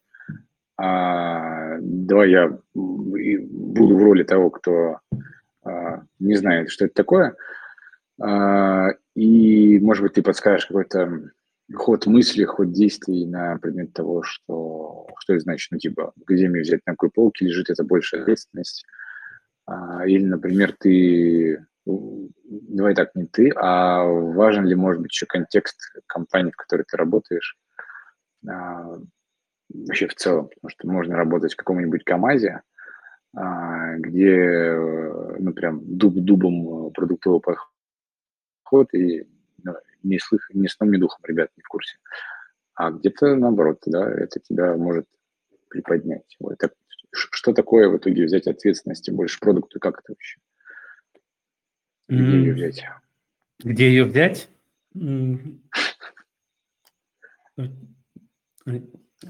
[0.77, 5.01] А, давай я буду в роли того, кто
[5.63, 7.37] а, не знает, что это такое.
[8.21, 11.31] А, и, может быть, ты подскажешь какой-то
[11.75, 16.63] ход мысли, ход действий на предмет того, что, что это значит, ну, типа, где мне
[16.63, 18.85] взять, на какой полке лежит эта большая ответственность.
[19.67, 25.79] А, или, например, ты давай так, не ты, а важен ли, может быть, еще контекст
[26.07, 27.57] компании, в которой ты работаешь,
[28.49, 28.99] а,
[29.69, 32.63] вообще в целом, потому что можно работать в каком-нибудь КАМАЗе,
[33.37, 34.75] а, где,
[35.39, 39.27] ну, прям дуб дубом продуктовый подход, и
[39.63, 41.97] ну, не, слых, ни сном, ни духом, ребят, не в курсе.
[42.75, 45.07] А где-то наоборот, да, это тебя может
[45.69, 46.37] приподнять.
[46.41, 46.59] Вот.
[46.59, 46.73] Так,
[47.13, 50.41] что такое в итоге взять ответственности больше продукту, как это вообще?
[52.11, 52.85] Где ее взять?
[53.63, 54.49] Где ее взять?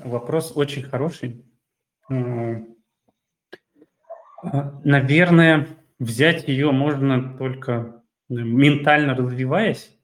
[0.02, 1.44] Вопрос очень хороший.
[4.42, 5.68] Наверное,
[5.98, 9.94] взять ее можно только ментально развиваясь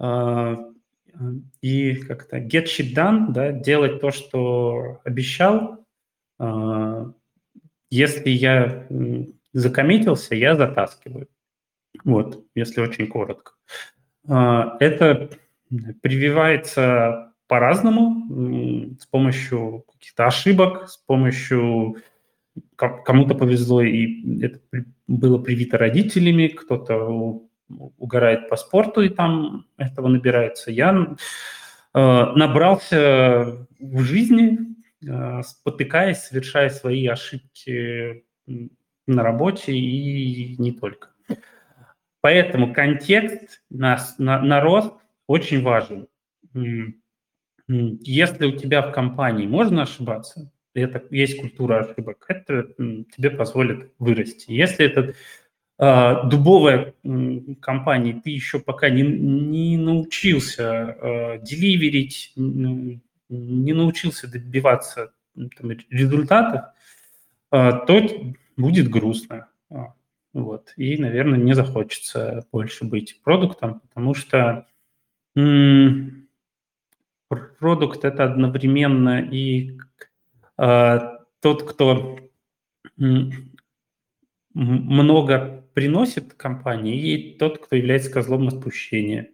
[0.00, 0.56] а,
[1.60, 5.86] и как-то get shit done, да, делать то, что обещал.
[6.38, 7.12] А,
[7.90, 8.88] если я
[9.52, 11.28] закоммитился, я затаскиваю.
[12.04, 13.52] Вот, если очень коротко.
[14.28, 15.30] А, это
[16.00, 21.96] прививается по-разному, с помощью каких-то ошибок, с помощью
[22.76, 24.60] кому-то повезло, и это
[25.06, 27.42] было привито родителями, кто-то
[27.98, 30.70] угорает по спорту, и там этого набирается.
[30.70, 31.16] Я
[31.94, 34.58] а, набрался в жизни,
[35.08, 38.24] а, спотыкаясь, совершая свои ошибки
[39.06, 41.11] на работе и не только.
[42.22, 44.94] Поэтому контекст на, на, на рост
[45.26, 46.06] очень важен.
[47.68, 54.52] Если у тебя в компании можно ошибаться, это есть культура ошибок, это тебе позволит вырасти.
[54.52, 55.14] Если это
[55.78, 65.12] э, дубовая э, компания, ты еще пока не, не научился э, деливерить, не научился добиваться
[65.34, 66.66] там, результатов,
[67.50, 69.48] э, то будет грустно.
[70.32, 70.72] Вот.
[70.76, 74.66] И, наверное, не захочется больше быть продуктом, потому что
[77.28, 79.78] продукт это одновременно и
[80.58, 81.00] э,
[81.40, 82.18] тот, кто
[84.54, 89.30] много приносит компании, и тот, кто является козлом отпущения.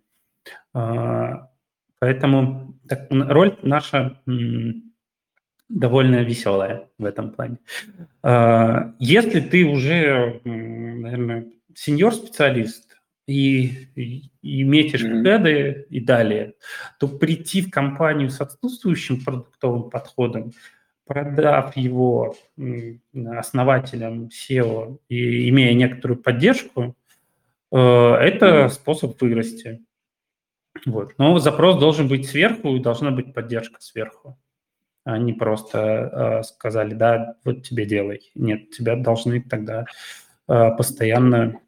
[0.74, 1.46] Э,
[1.98, 4.87] поэтому так, роль наша м-
[5.68, 7.58] довольно веселая в этом плане.
[8.22, 12.88] А, если ты уже, наверное, сеньор-специалист
[13.26, 15.84] и, и, метишь mm-hmm.
[15.90, 16.54] и далее,
[16.98, 20.52] то прийти в компанию с отсутствующим продуктовым подходом,
[21.06, 22.34] продав его
[23.36, 26.96] основателям SEO и имея некоторую поддержку,
[27.72, 29.80] э, это способ вырасти.
[30.86, 31.14] Вот.
[31.18, 34.38] Но запрос должен быть сверху и должна быть поддержка сверху.
[35.08, 38.30] Они просто э, сказали, да, вот тебе делай.
[38.34, 39.86] Нет, тебя должны тогда
[40.48, 41.58] э, постоянно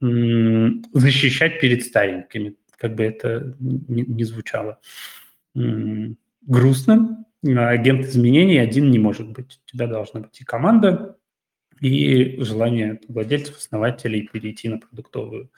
[0.00, 4.78] защищать перед старенькими, как бы это ни, звучало.
[5.54, 7.26] Грустно.
[7.44, 9.60] Агент изменений один не может быть.
[9.66, 11.18] У тебя должна быть и команда,
[11.80, 15.50] и желание владельцев, основателей перейти на продуктовую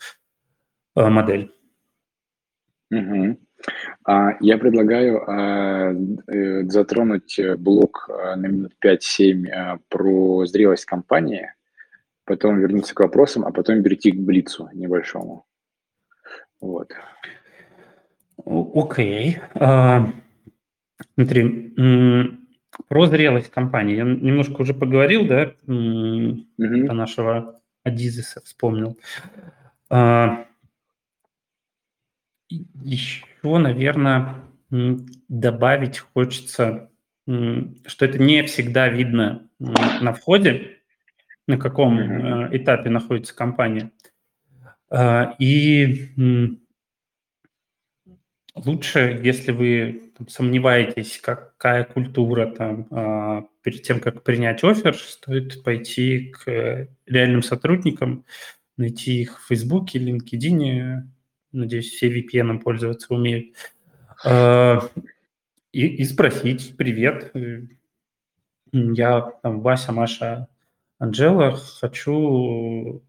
[0.96, 1.52] э, модель.
[2.90, 3.38] Угу.
[4.04, 5.92] А, я предлагаю а,
[6.28, 11.52] э, затронуть блок а, на минут 5-7 про зрелость компании,
[12.24, 15.46] потом вернуться к вопросам, а потом перейти к блицу небольшому.
[16.60, 16.92] Вот.
[18.44, 19.38] Окей.
[19.54, 20.12] Okay.
[21.14, 21.72] Смотри,
[22.88, 23.96] про зрелость компании.
[23.96, 26.44] Я немножко уже поговорил, да, uh-huh.
[26.56, 28.98] про нашего Адизиса вспомнил.
[32.48, 34.42] Еще что, наверное,
[35.28, 36.90] добавить хочется,
[37.24, 40.78] что это не всегда видно на входе,
[41.46, 43.92] на каком э, этапе находится компания.
[44.90, 46.10] А, и
[48.56, 55.62] лучше, если вы там, сомневаетесь, какая культура там, а, перед тем, как принять офер, стоит
[55.62, 58.24] пойти к реальным сотрудникам,
[58.76, 61.04] найти их в Фейсбуке, LinkedIn,
[61.56, 63.54] надеюсь, все VPN пользоваться умеют,
[64.24, 64.80] а,
[65.72, 67.32] и, и спросить, привет,
[68.72, 70.48] я, там, Вася, Маша,
[70.98, 73.02] Анжела, хочу,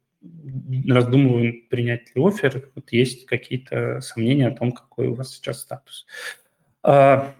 [0.87, 6.05] раздумываю, принять ли офер, вот есть какие-то сомнения о том, какой у вас сейчас статус.
[6.83, 7.33] А,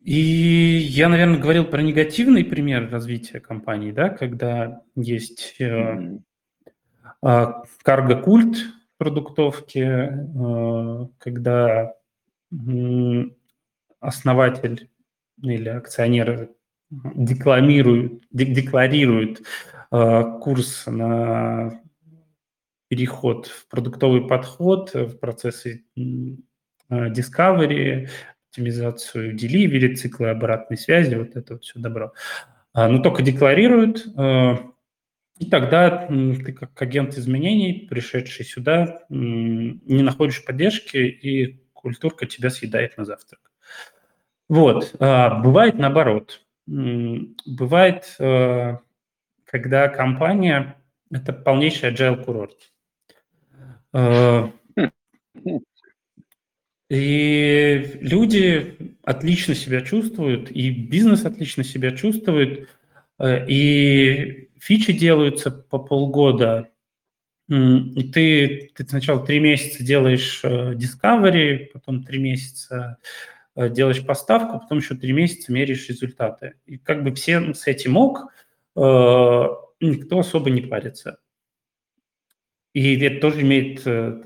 [0.00, 6.22] и я, наверное, говорил про негативный пример развития компании, да, когда есть mm-hmm.
[7.82, 8.56] карго-культ
[8.98, 11.94] продуктовки, э, когда
[14.00, 14.90] основатель
[15.42, 16.50] или акционеры
[16.90, 19.42] декламируют, декларируют
[19.90, 21.80] э, курс на
[22.88, 26.00] переход в продуктовый подход, в процессы э,
[26.88, 28.08] discovery,
[28.48, 32.12] оптимизацию delivery, циклы обратной связи, вот это вот все добро.
[32.72, 34.06] А, но только декларируют,
[35.38, 42.96] и тогда ты как агент изменений, пришедший сюда, не находишь поддержки, и культурка тебя съедает
[42.96, 43.40] на завтрак.
[44.48, 44.96] Вот.
[44.98, 46.42] А, бывает наоборот.
[46.66, 48.76] Бывает, э,
[49.44, 50.76] когда компания–
[51.10, 52.72] это полнейший agile курорт.
[53.94, 54.48] Э,
[56.90, 62.68] и люди отлично себя чувствуют, и бизнес отлично себя чувствует,
[63.18, 66.70] э, и фичи делаются по полгода,
[67.48, 72.98] и ты, ты сначала три месяца делаешь discovery, потом три месяца
[73.58, 76.54] Э, делаешь поставку, потом еще три месяца меряешь результаты.
[76.64, 78.32] И как бы все с этим ок,
[78.76, 78.80] э,
[79.80, 81.18] никто особо не парится.
[82.72, 84.22] И это тоже имеет э,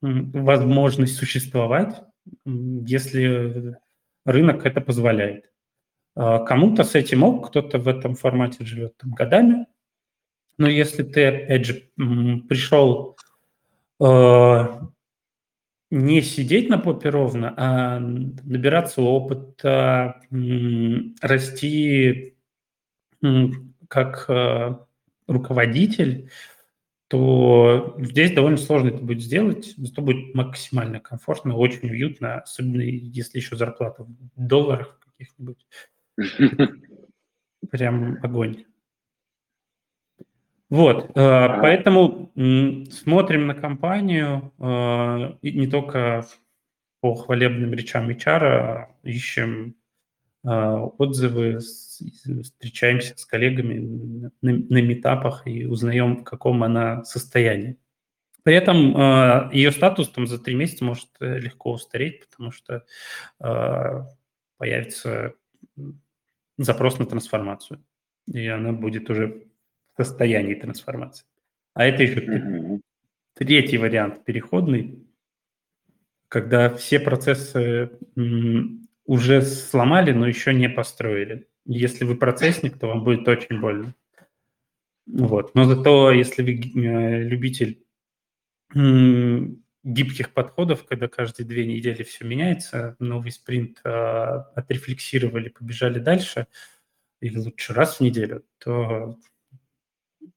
[0.00, 2.02] возможность существовать,
[2.44, 3.76] если
[4.24, 5.49] рынок это позволяет.
[6.20, 9.66] Кому-то с этим ок, кто-то в этом формате живет там годами.
[10.58, 13.16] Но если ты, опять же, пришел
[15.90, 20.20] не сидеть на попе ровно, а набираться опыта,
[21.20, 22.36] расти
[23.88, 24.76] как э,
[25.26, 26.30] руководитель,
[27.08, 33.38] то здесь довольно сложно это будет сделать, зато будет максимально комфортно, очень уютно, особенно если
[33.38, 35.66] еще зарплата в долларах каких-нибудь.
[37.70, 38.64] Прям огонь.
[40.70, 42.30] Вот, э, поэтому
[42.90, 46.24] смотрим на компанию э, не только
[47.00, 49.74] по хвалебным речам HR, а ищем
[50.44, 57.76] э, отзывы, встречаемся с коллегами на метапах и узнаем, в каком она состоянии.
[58.44, 62.86] При этом ее статус там за три месяца может легко устареть, потому что
[64.56, 65.34] появится
[66.58, 67.84] запрос на трансформацию,
[68.26, 69.46] и она будет уже
[69.96, 71.26] состоянии трансформации.
[71.74, 72.80] А это еще mm-hmm.
[73.34, 75.06] третий вариант, переходный,
[76.28, 77.90] когда все процессы
[79.04, 81.48] уже сломали, но еще не построили.
[81.66, 83.94] Если вы процессник, то вам будет очень больно.
[85.06, 85.54] Вот.
[85.54, 87.84] Но зато, если вы э, любитель
[89.82, 96.46] гибких подходов, когда каждые две недели все меняется, новый спринт а, отрефлексировали, побежали дальше,
[97.20, 99.16] или лучше раз в неделю, то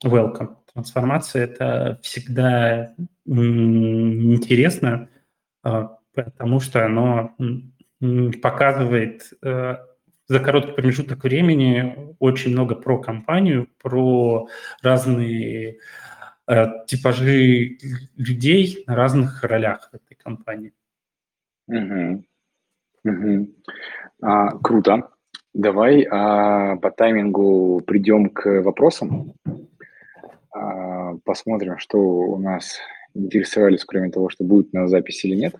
[0.03, 0.57] welcome.
[0.73, 5.09] Трансформация– это всегда интересно,
[5.61, 7.35] а, потому что оно
[8.41, 9.77] показывает э,
[10.27, 14.47] за короткий промежуток времени очень много про компанию, про
[14.81, 15.75] разные э,
[16.87, 17.77] типажи
[18.17, 20.73] людей на разных ролях в этой компании.
[21.67, 22.23] Угу.
[23.05, 23.47] Угу.
[24.21, 25.09] А, круто.
[25.53, 29.33] Давай а, по таймингу придем к вопросам.
[30.51, 32.77] А, посмотрим, что у нас
[33.13, 35.55] интересовались, кроме того, что будет на записи или нет.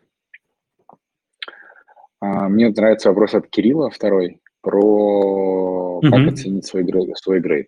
[2.19, 6.09] А, мне нравится вопрос от Кирилла, второй, про mm-hmm.
[6.09, 7.67] как оценить свой, свой грейд.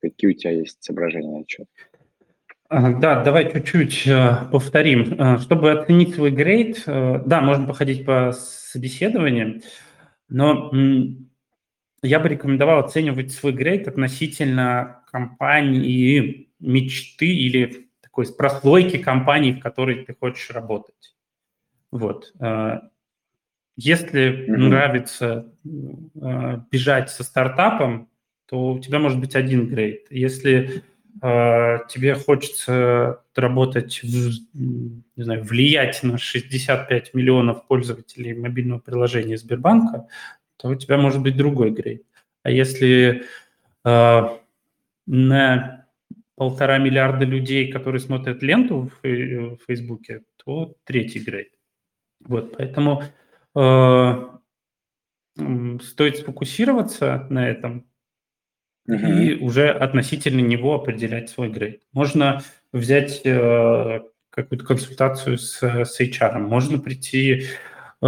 [0.00, 1.66] Какие у тебя есть соображения на счет?
[2.72, 5.14] Да, давай чуть-чуть э, повторим.
[5.20, 9.60] Э, чтобы оценить свой грейд, э, да, можно походить по собеседованиям,
[10.30, 10.72] но
[12.02, 20.06] я бы рекомендовал оценивать свой грейд относительно компании мечты или такой прослойки компаний, в которой
[20.06, 21.14] ты хочешь работать.
[21.90, 22.32] Вот.
[23.76, 24.56] Если mm-hmm.
[24.56, 28.08] нравится бежать со стартапом,
[28.46, 30.06] то у тебя может быть один грейд.
[30.10, 30.82] Если
[31.20, 40.08] тебе хочется работать, не знаю, влиять на 65 миллионов пользователей мобильного приложения Сбербанка,
[40.56, 42.04] то у тебя может быть другой грейд.
[42.42, 43.24] А если
[43.84, 44.28] э,
[45.06, 45.86] на
[46.36, 51.52] полтора миллиарда людей, которые смотрят ленту в, в Фейсбуке, то третий грейд.
[52.20, 53.02] Вот, поэтому
[53.54, 54.28] э,
[55.82, 57.86] стоит сфокусироваться на этом
[58.88, 59.22] uh-huh.
[59.22, 61.82] и уже относительно него определять свой грейд.
[61.92, 68.06] Можно взять э, какую-то консультацию с, с HR, можно прийти э,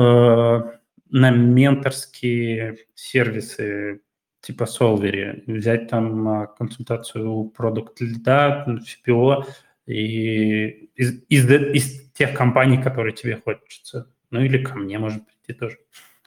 [1.11, 4.01] на менторские сервисы
[4.45, 9.45] типа Solvery, взять там а, консультацию у продукт лида, CPO
[9.87, 14.11] и из, из, из тех компаний, которые тебе хочется.
[14.31, 15.79] Ну или ко мне, может прийти тоже.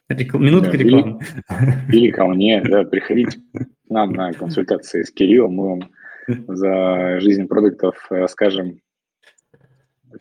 [0.09, 0.37] Рекл...
[0.37, 1.19] Минутка да, рекламы.
[1.89, 5.89] Или, или ко мне, да, приходите к нам на консультации с Кириллом, мы вам
[6.47, 8.81] за жизнь продуктов расскажем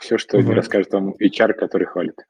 [0.01, 2.27] все, что не расскажет вам HR, который хвалит.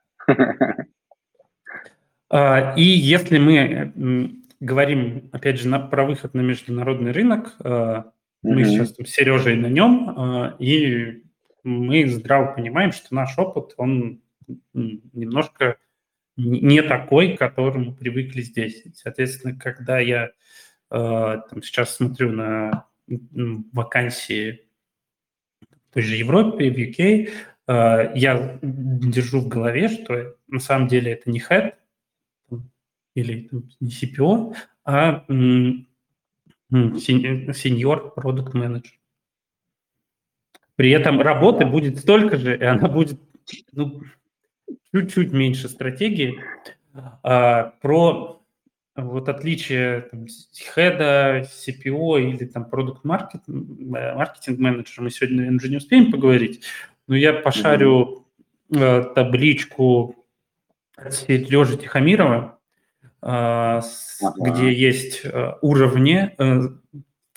[2.28, 8.10] А, и если мы говорим, опять же, на, про выход на международный рынок, а,
[8.42, 8.64] мы mm-hmm.
[8.64, 11.22] сейчас с Сережей на нем, а, и
[11.62, 14.22] мы здраво понимаем, что наш опыт, он
[14.72, 15.76] немножко
[16.36, 18.84] не такой, к которому привыкли здесь.
[18.94, 20.30] Соответственно, когда я
[20.88, 22.86] там, сейчас смотрю на
[23.72, 24.66] вакансии
[25.60, 27.30] в той же Европе, в UK,
[28.14, 31.74] я держу в голове, что на самом деле это не head,
[33.14, 33.48] или
[33.80, 35.24] не CPO, а
[36.68, 38.92] сеньор продукт менеджер.
[40.74, 43.18] При этом работы будет столько же, и она будет
[43.72, 44.02] ну,
[45.00, 46.40] чуть-чуть меньше стратегии.
[47.22, 48.42] А, про
[48.94, 55.76] вот отличие там, хеда, CPO или там продукт маркетинг менеджера мы сегодня, наверное, уже не
[55.76, 56.62] успеем поговорить,
[57.06, 58.26] но я пошарю
[58.70, 59.12] mm-hmm.
[59.14, 60.16] табличку
[61.10, 62.58] Сережи Тихомирова,
[63.20, 63.82] ага.
[64.38, 66.60] где есть э, уровни, э,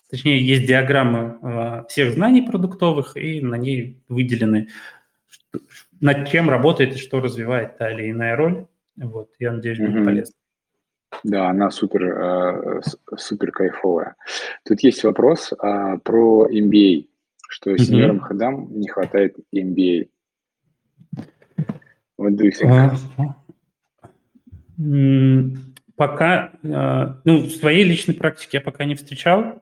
[0.10, 4.70] точнее, есть диаграммы э, всех знаний продуктовых, и на ней выделены,
[6.00, 8.68] над чем работает и что развивает та или иная роль.
[8.96, 10.06] Вот, я надеюсь, будет угу.
[10.06, 10.36] полезно.
[11.24, 12.84] Да, она супер,
[13.18, 14.16] супер кайфовая.
[14.64, 17.08] Тут есть вопрос а, про MBA,
[17.50, 20.10] что сеньорам mm ходам не хватает MBA.
[22.20, 22.96] What do you think?
[25.96, 29.62] Пока, э, ну, в своей личной практике я пока не встречал,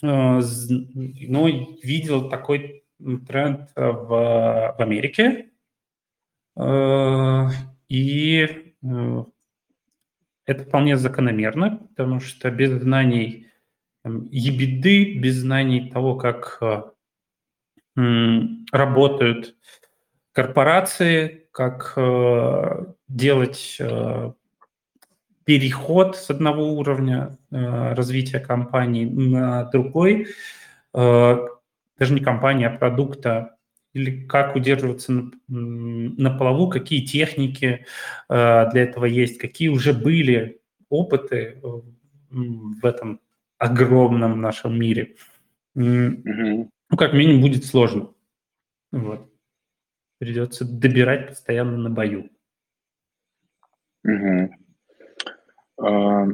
[0.00, 1.48] э, но
[1.82, 2.84] видел такой
[3.26, 5.50] тренд в, в Америке.
[6.56, 7.48] Э,
[7.88, 8.74] и
[10.46, 13.46] это вполне закономерно, потому что без знаний
[14.04, 16.60] ебеды, без знаний того, как
[18.70, 19.56] работают
[20.32, 21.98] корпорации, как
[23.08, 23.80] делать
[25.48, 30.26] переход с одного уровня э, развития компании на другой,
[30.92, 31.36] э,
[31.98, 33.56] даже не компании, а продукта,
[33.92, 37.86] или как удерживаться на, на плаву, какие техники
[38.28, 41.60] э, для этого есть, какие уже были опыты
[42.30, 43.20] в этом
[43.58, 45.16] огромном нашем мире.
[45.76, 46.68] Mm-hmm.
[46.90, 48.12] Ну, как минимум, будет сложно.
[48.92, 49.30] Вот.
[50.18, 52.30] Придется добирать постоянно на бою.
[54.04, 54.50] Угу.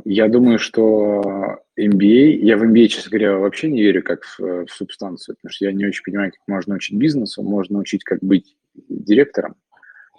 [0.04, 4.70] Я думаю, что MBA, я в MBA, честно говоря, вообще не верю как в, в
[4.70, 8.56] субстанцию, потому что я не очень понимаю, как можно учить бизнесу, можно учить, как быть
[8.88, 9.56] директором,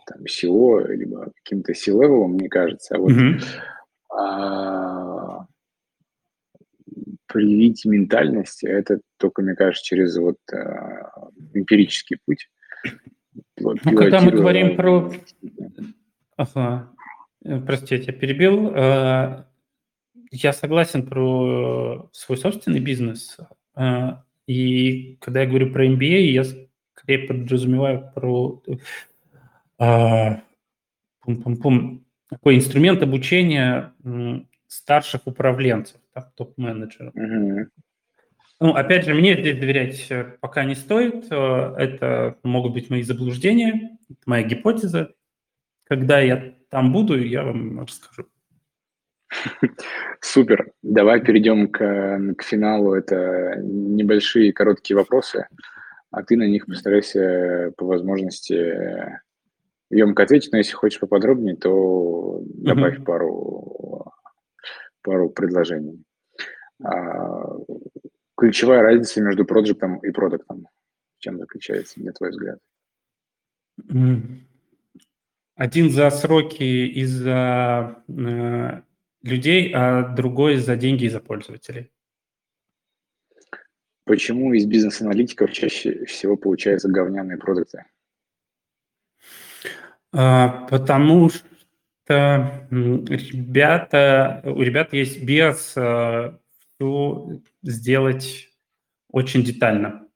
[0.05, 2.95] там, SEO, либо каким-то C-level, мне кажется.
[2.95, 3.43] А вот mm-hmm.
[4.13, 5.45] а,
[7.27, 12.49] привить ментальность, это только, мне кажется, через вот а, эмпирический путь.
[13.59, 15.11] Вот, ну, когда мы говорим про...
[16.37, 16.91] Ага.
[17.43, 18.71] Э, простите, я перебил.
[20.35, 23.37] Э, я согласен про свой собственный бизнес.
[23.75, 24.17] Э,
[24.47, 26.43] и когда я говорю про MBA, я
[26.95, 28.61] скорее подразумеваю про
[29.77, 33.93] пум-пум-пум, такой инструмент обучения
[34.67, 35.97] старших управленцев,
[36.35, 37.13] топ-менеджеров.
[37.13, 37.65] Mm-hmm.
[38.61, 40.09] Ну, опять же, мне здесь доверять
[40.39, 41.25] пока не стоит.
[41.25, 45.13] Это могут быть мои заблуждения, моя гипотеза.
[45.83, 48.29] Когда я там буду, я вам расскажу.
[50.21, 50.71] Супер.
[50.81, 52.93] Давай перейдем к, к финалу.
[52.93, 55.47] Это небольшие короткие вопросы,
[56.11, 59.19] а ты на них постарайся по возможности
[59.89, 63.03] емко ответить, но если хочешь поподробнее, то добавь uh-huh.
[63.03, 64.11] пару,
[65.01, 66.03] пару предложений.
[66.83, 67.45] А,
[68.35, 70.67] ключевая разница между проектом и продуктом.
[71.17, 72.59] В чем заключается, на твой взгляд?
[75.55, 78.81] Один за сроки из-за э,
[79.25, 81.91] людей, а другой за деньги из-за пользователей.
[84.05, 87.85] Почему из бизнес-аналитиков чаще всего получаются говняные продукты?
[90.13, 91.31] А, потому
[92.07, 96.37] Это ребята, у ребят есть биос э,
[96.77, 98.49] все сделать
[99.09, 100.07] очень детально.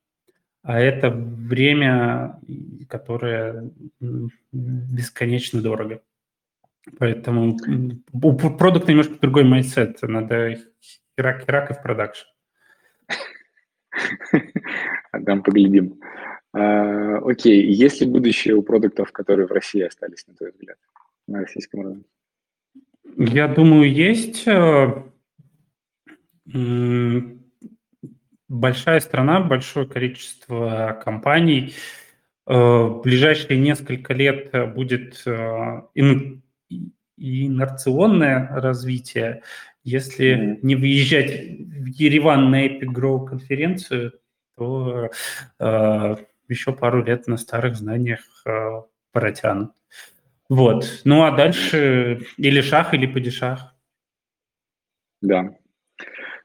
[0.62, 2.40] А это время,
[2.88, 3.72] которое
[4.52, 6.04] бесконечно дорого.
[6.98, 7.58] Поэтому
[8.12, 10.02] у продукта немножко другой майсет.
[10.02, 10.58] Надо
[11.18, 12.28] херак-херак и в продакшн.
[15.26, 16.00] Там поглядим.
[16.54, 20.78] А, окей, есть ли будущее у продуктов, которые в России остались, на твой взгляд,
[21.28, 22.10] на российском рынке?
[23.18, 24.48] Я думаю, есть.
[24.48, 25.04] Э,
[28.48, 31.74] большая страна, большое количество компаний.
[32.48, 35.24] Э, в ближайшие несколько лет будет
[36.72, 36.76] э,
[37.18, 39.44] инерционное развитие.
[39.84, 44.14] Если не выезжать в Ереван на Epic Grow конференцию,
[44.56, 45.10] то
[45.60, 46.16] э,
[46.48, 49.72] еще пару лет на старых знаниях э, протянут.
[50.50, 51.02] Вот.
[51.06, 53.76] Ну а дальше или шах, или падишах.
[55.22, 55.56] Да,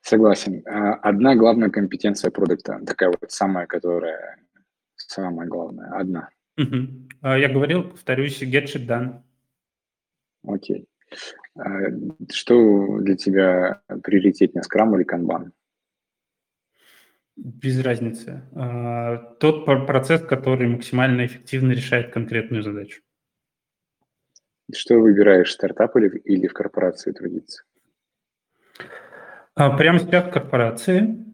[0.02, 0.62] согласен.
[0.66, 4.36] А, одна главная компетенция продукта, такая вот самая, которая
[4.96, 6.28] самая главная, одна.
[6.58, 7.08] Угу.
[7.22, 9.22] Я говорил, повторюсь, get shit done.
[10.46, 10.86] Окей.
[11.56, 11.64] А,
[12.32, 15.52] что для тебя приоритетнее, скрам или канбан?
[17.36, 18.42] Без разницы.
[18.54, 23.02] А, тот процесс, который максимально эффективно решает конкретную задачу.
[24.72, 27.64] Что выбираешь, стартап или, или в корпорации трудиться?
[29.54, 31.24] А, прямо сейчас в корпорации.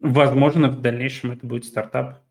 [0.00, 2.24] Возможно, в дальнейшем это будет стартап.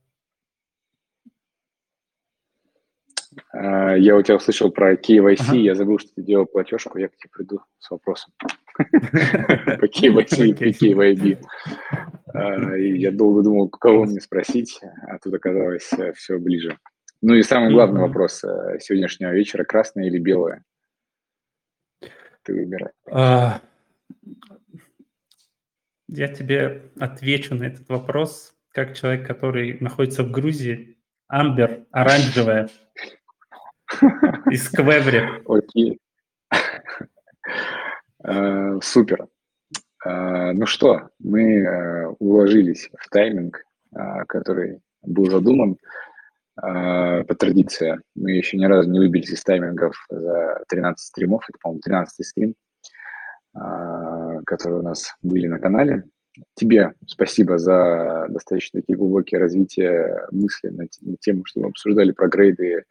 [3.19, 3.20] А,
[3.53, 5.55] я у тебя услышал про KYC, ага.
[5.55, 8.33] я забыл, что ты делал платежку, я к тебе приду с вопросом.
[8.77, 11.41] По KYC и KYB.
[12.33, 16.77] А, я долго думал, кого мне спросить, а тут оказалось э, все ближе.
[17.21, 20.63] Ну и самый главный вопрос э, сегодняшнего вечера, красное или белое?
[22.43, 22.91] Ты выбирай.
[23.11, 23.61] А,
[26.07, 30.97] я тебе отвечу на этот вопрос, как человек, который находится в Грузии.
[31.27, 32.69] Амбер, оранжевая.
[34.51, 35.41] Из Квебри.
[35.47, 35.99] Окей.
[38.23, 39.27] Э, супер.
[40.05, 43.63] Э, ну что, мы э, уложились в тайминг,
[44.27, 45.77] который был задуман.
[46.55, 51.43] По традиции, мы еще ни разу не выбились из таймингов за 13 стримов.
[51.49, 52.55] Это, по-моему, 13 стрим,
[54.45, 56.03] которые у нас были на канале.
[56.55, 62.29] Тебе спасибо за достаточно такие глубокие развития мысли на, на тему, что мы обсуждали про
[62.29, 62.85] грейды,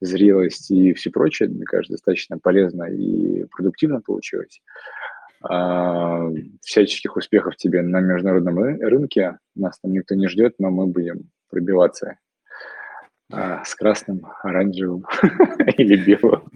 [0.00, 1.48] зрелость и все прочее.
[1.48, 4.62] Мне кажется, достаточно полезно и продуктивно получилось.
[5.42, 6.28] А,
[6.62, 9.38] всяческих успехов тебе на международном рынке.
[9.54, 12.16] Нас там никто не ждет, но мы будем пробиваться
[13.30, 15.04] а, с красным, оранжевым
[15.76, 16.50] или белым.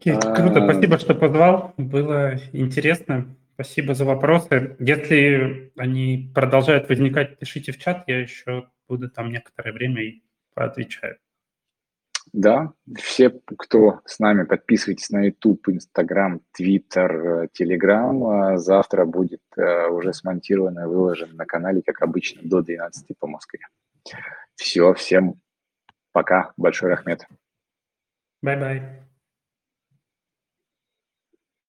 [0.00, 1.74] Круто, спасибо, что позвал.
[1.76, 3.34] Было интересно.
[3.60, 4.76] Спасибо за вопросы.
[4.78, 10.22] Если они продолжают возникать, пишите в чат, я еще буду там некоторое время и
[10.54, 11.18] поотвечаю.
[12.32, 18.58] Да, все, кто с нами, подписывайтесь на YouTube, Instagram, Twitter, Telegram.
[18.58, 23.66] Завтра будет э, уже смонтировано и выложено на канале, как обычно, до 12 по Москве.
[24.54, 25.40] Все, всем
[26.12, 26.52] пока.
[26.56, 27.26] Большой Рахмет.
[28.40, 29.07] Bye-bye.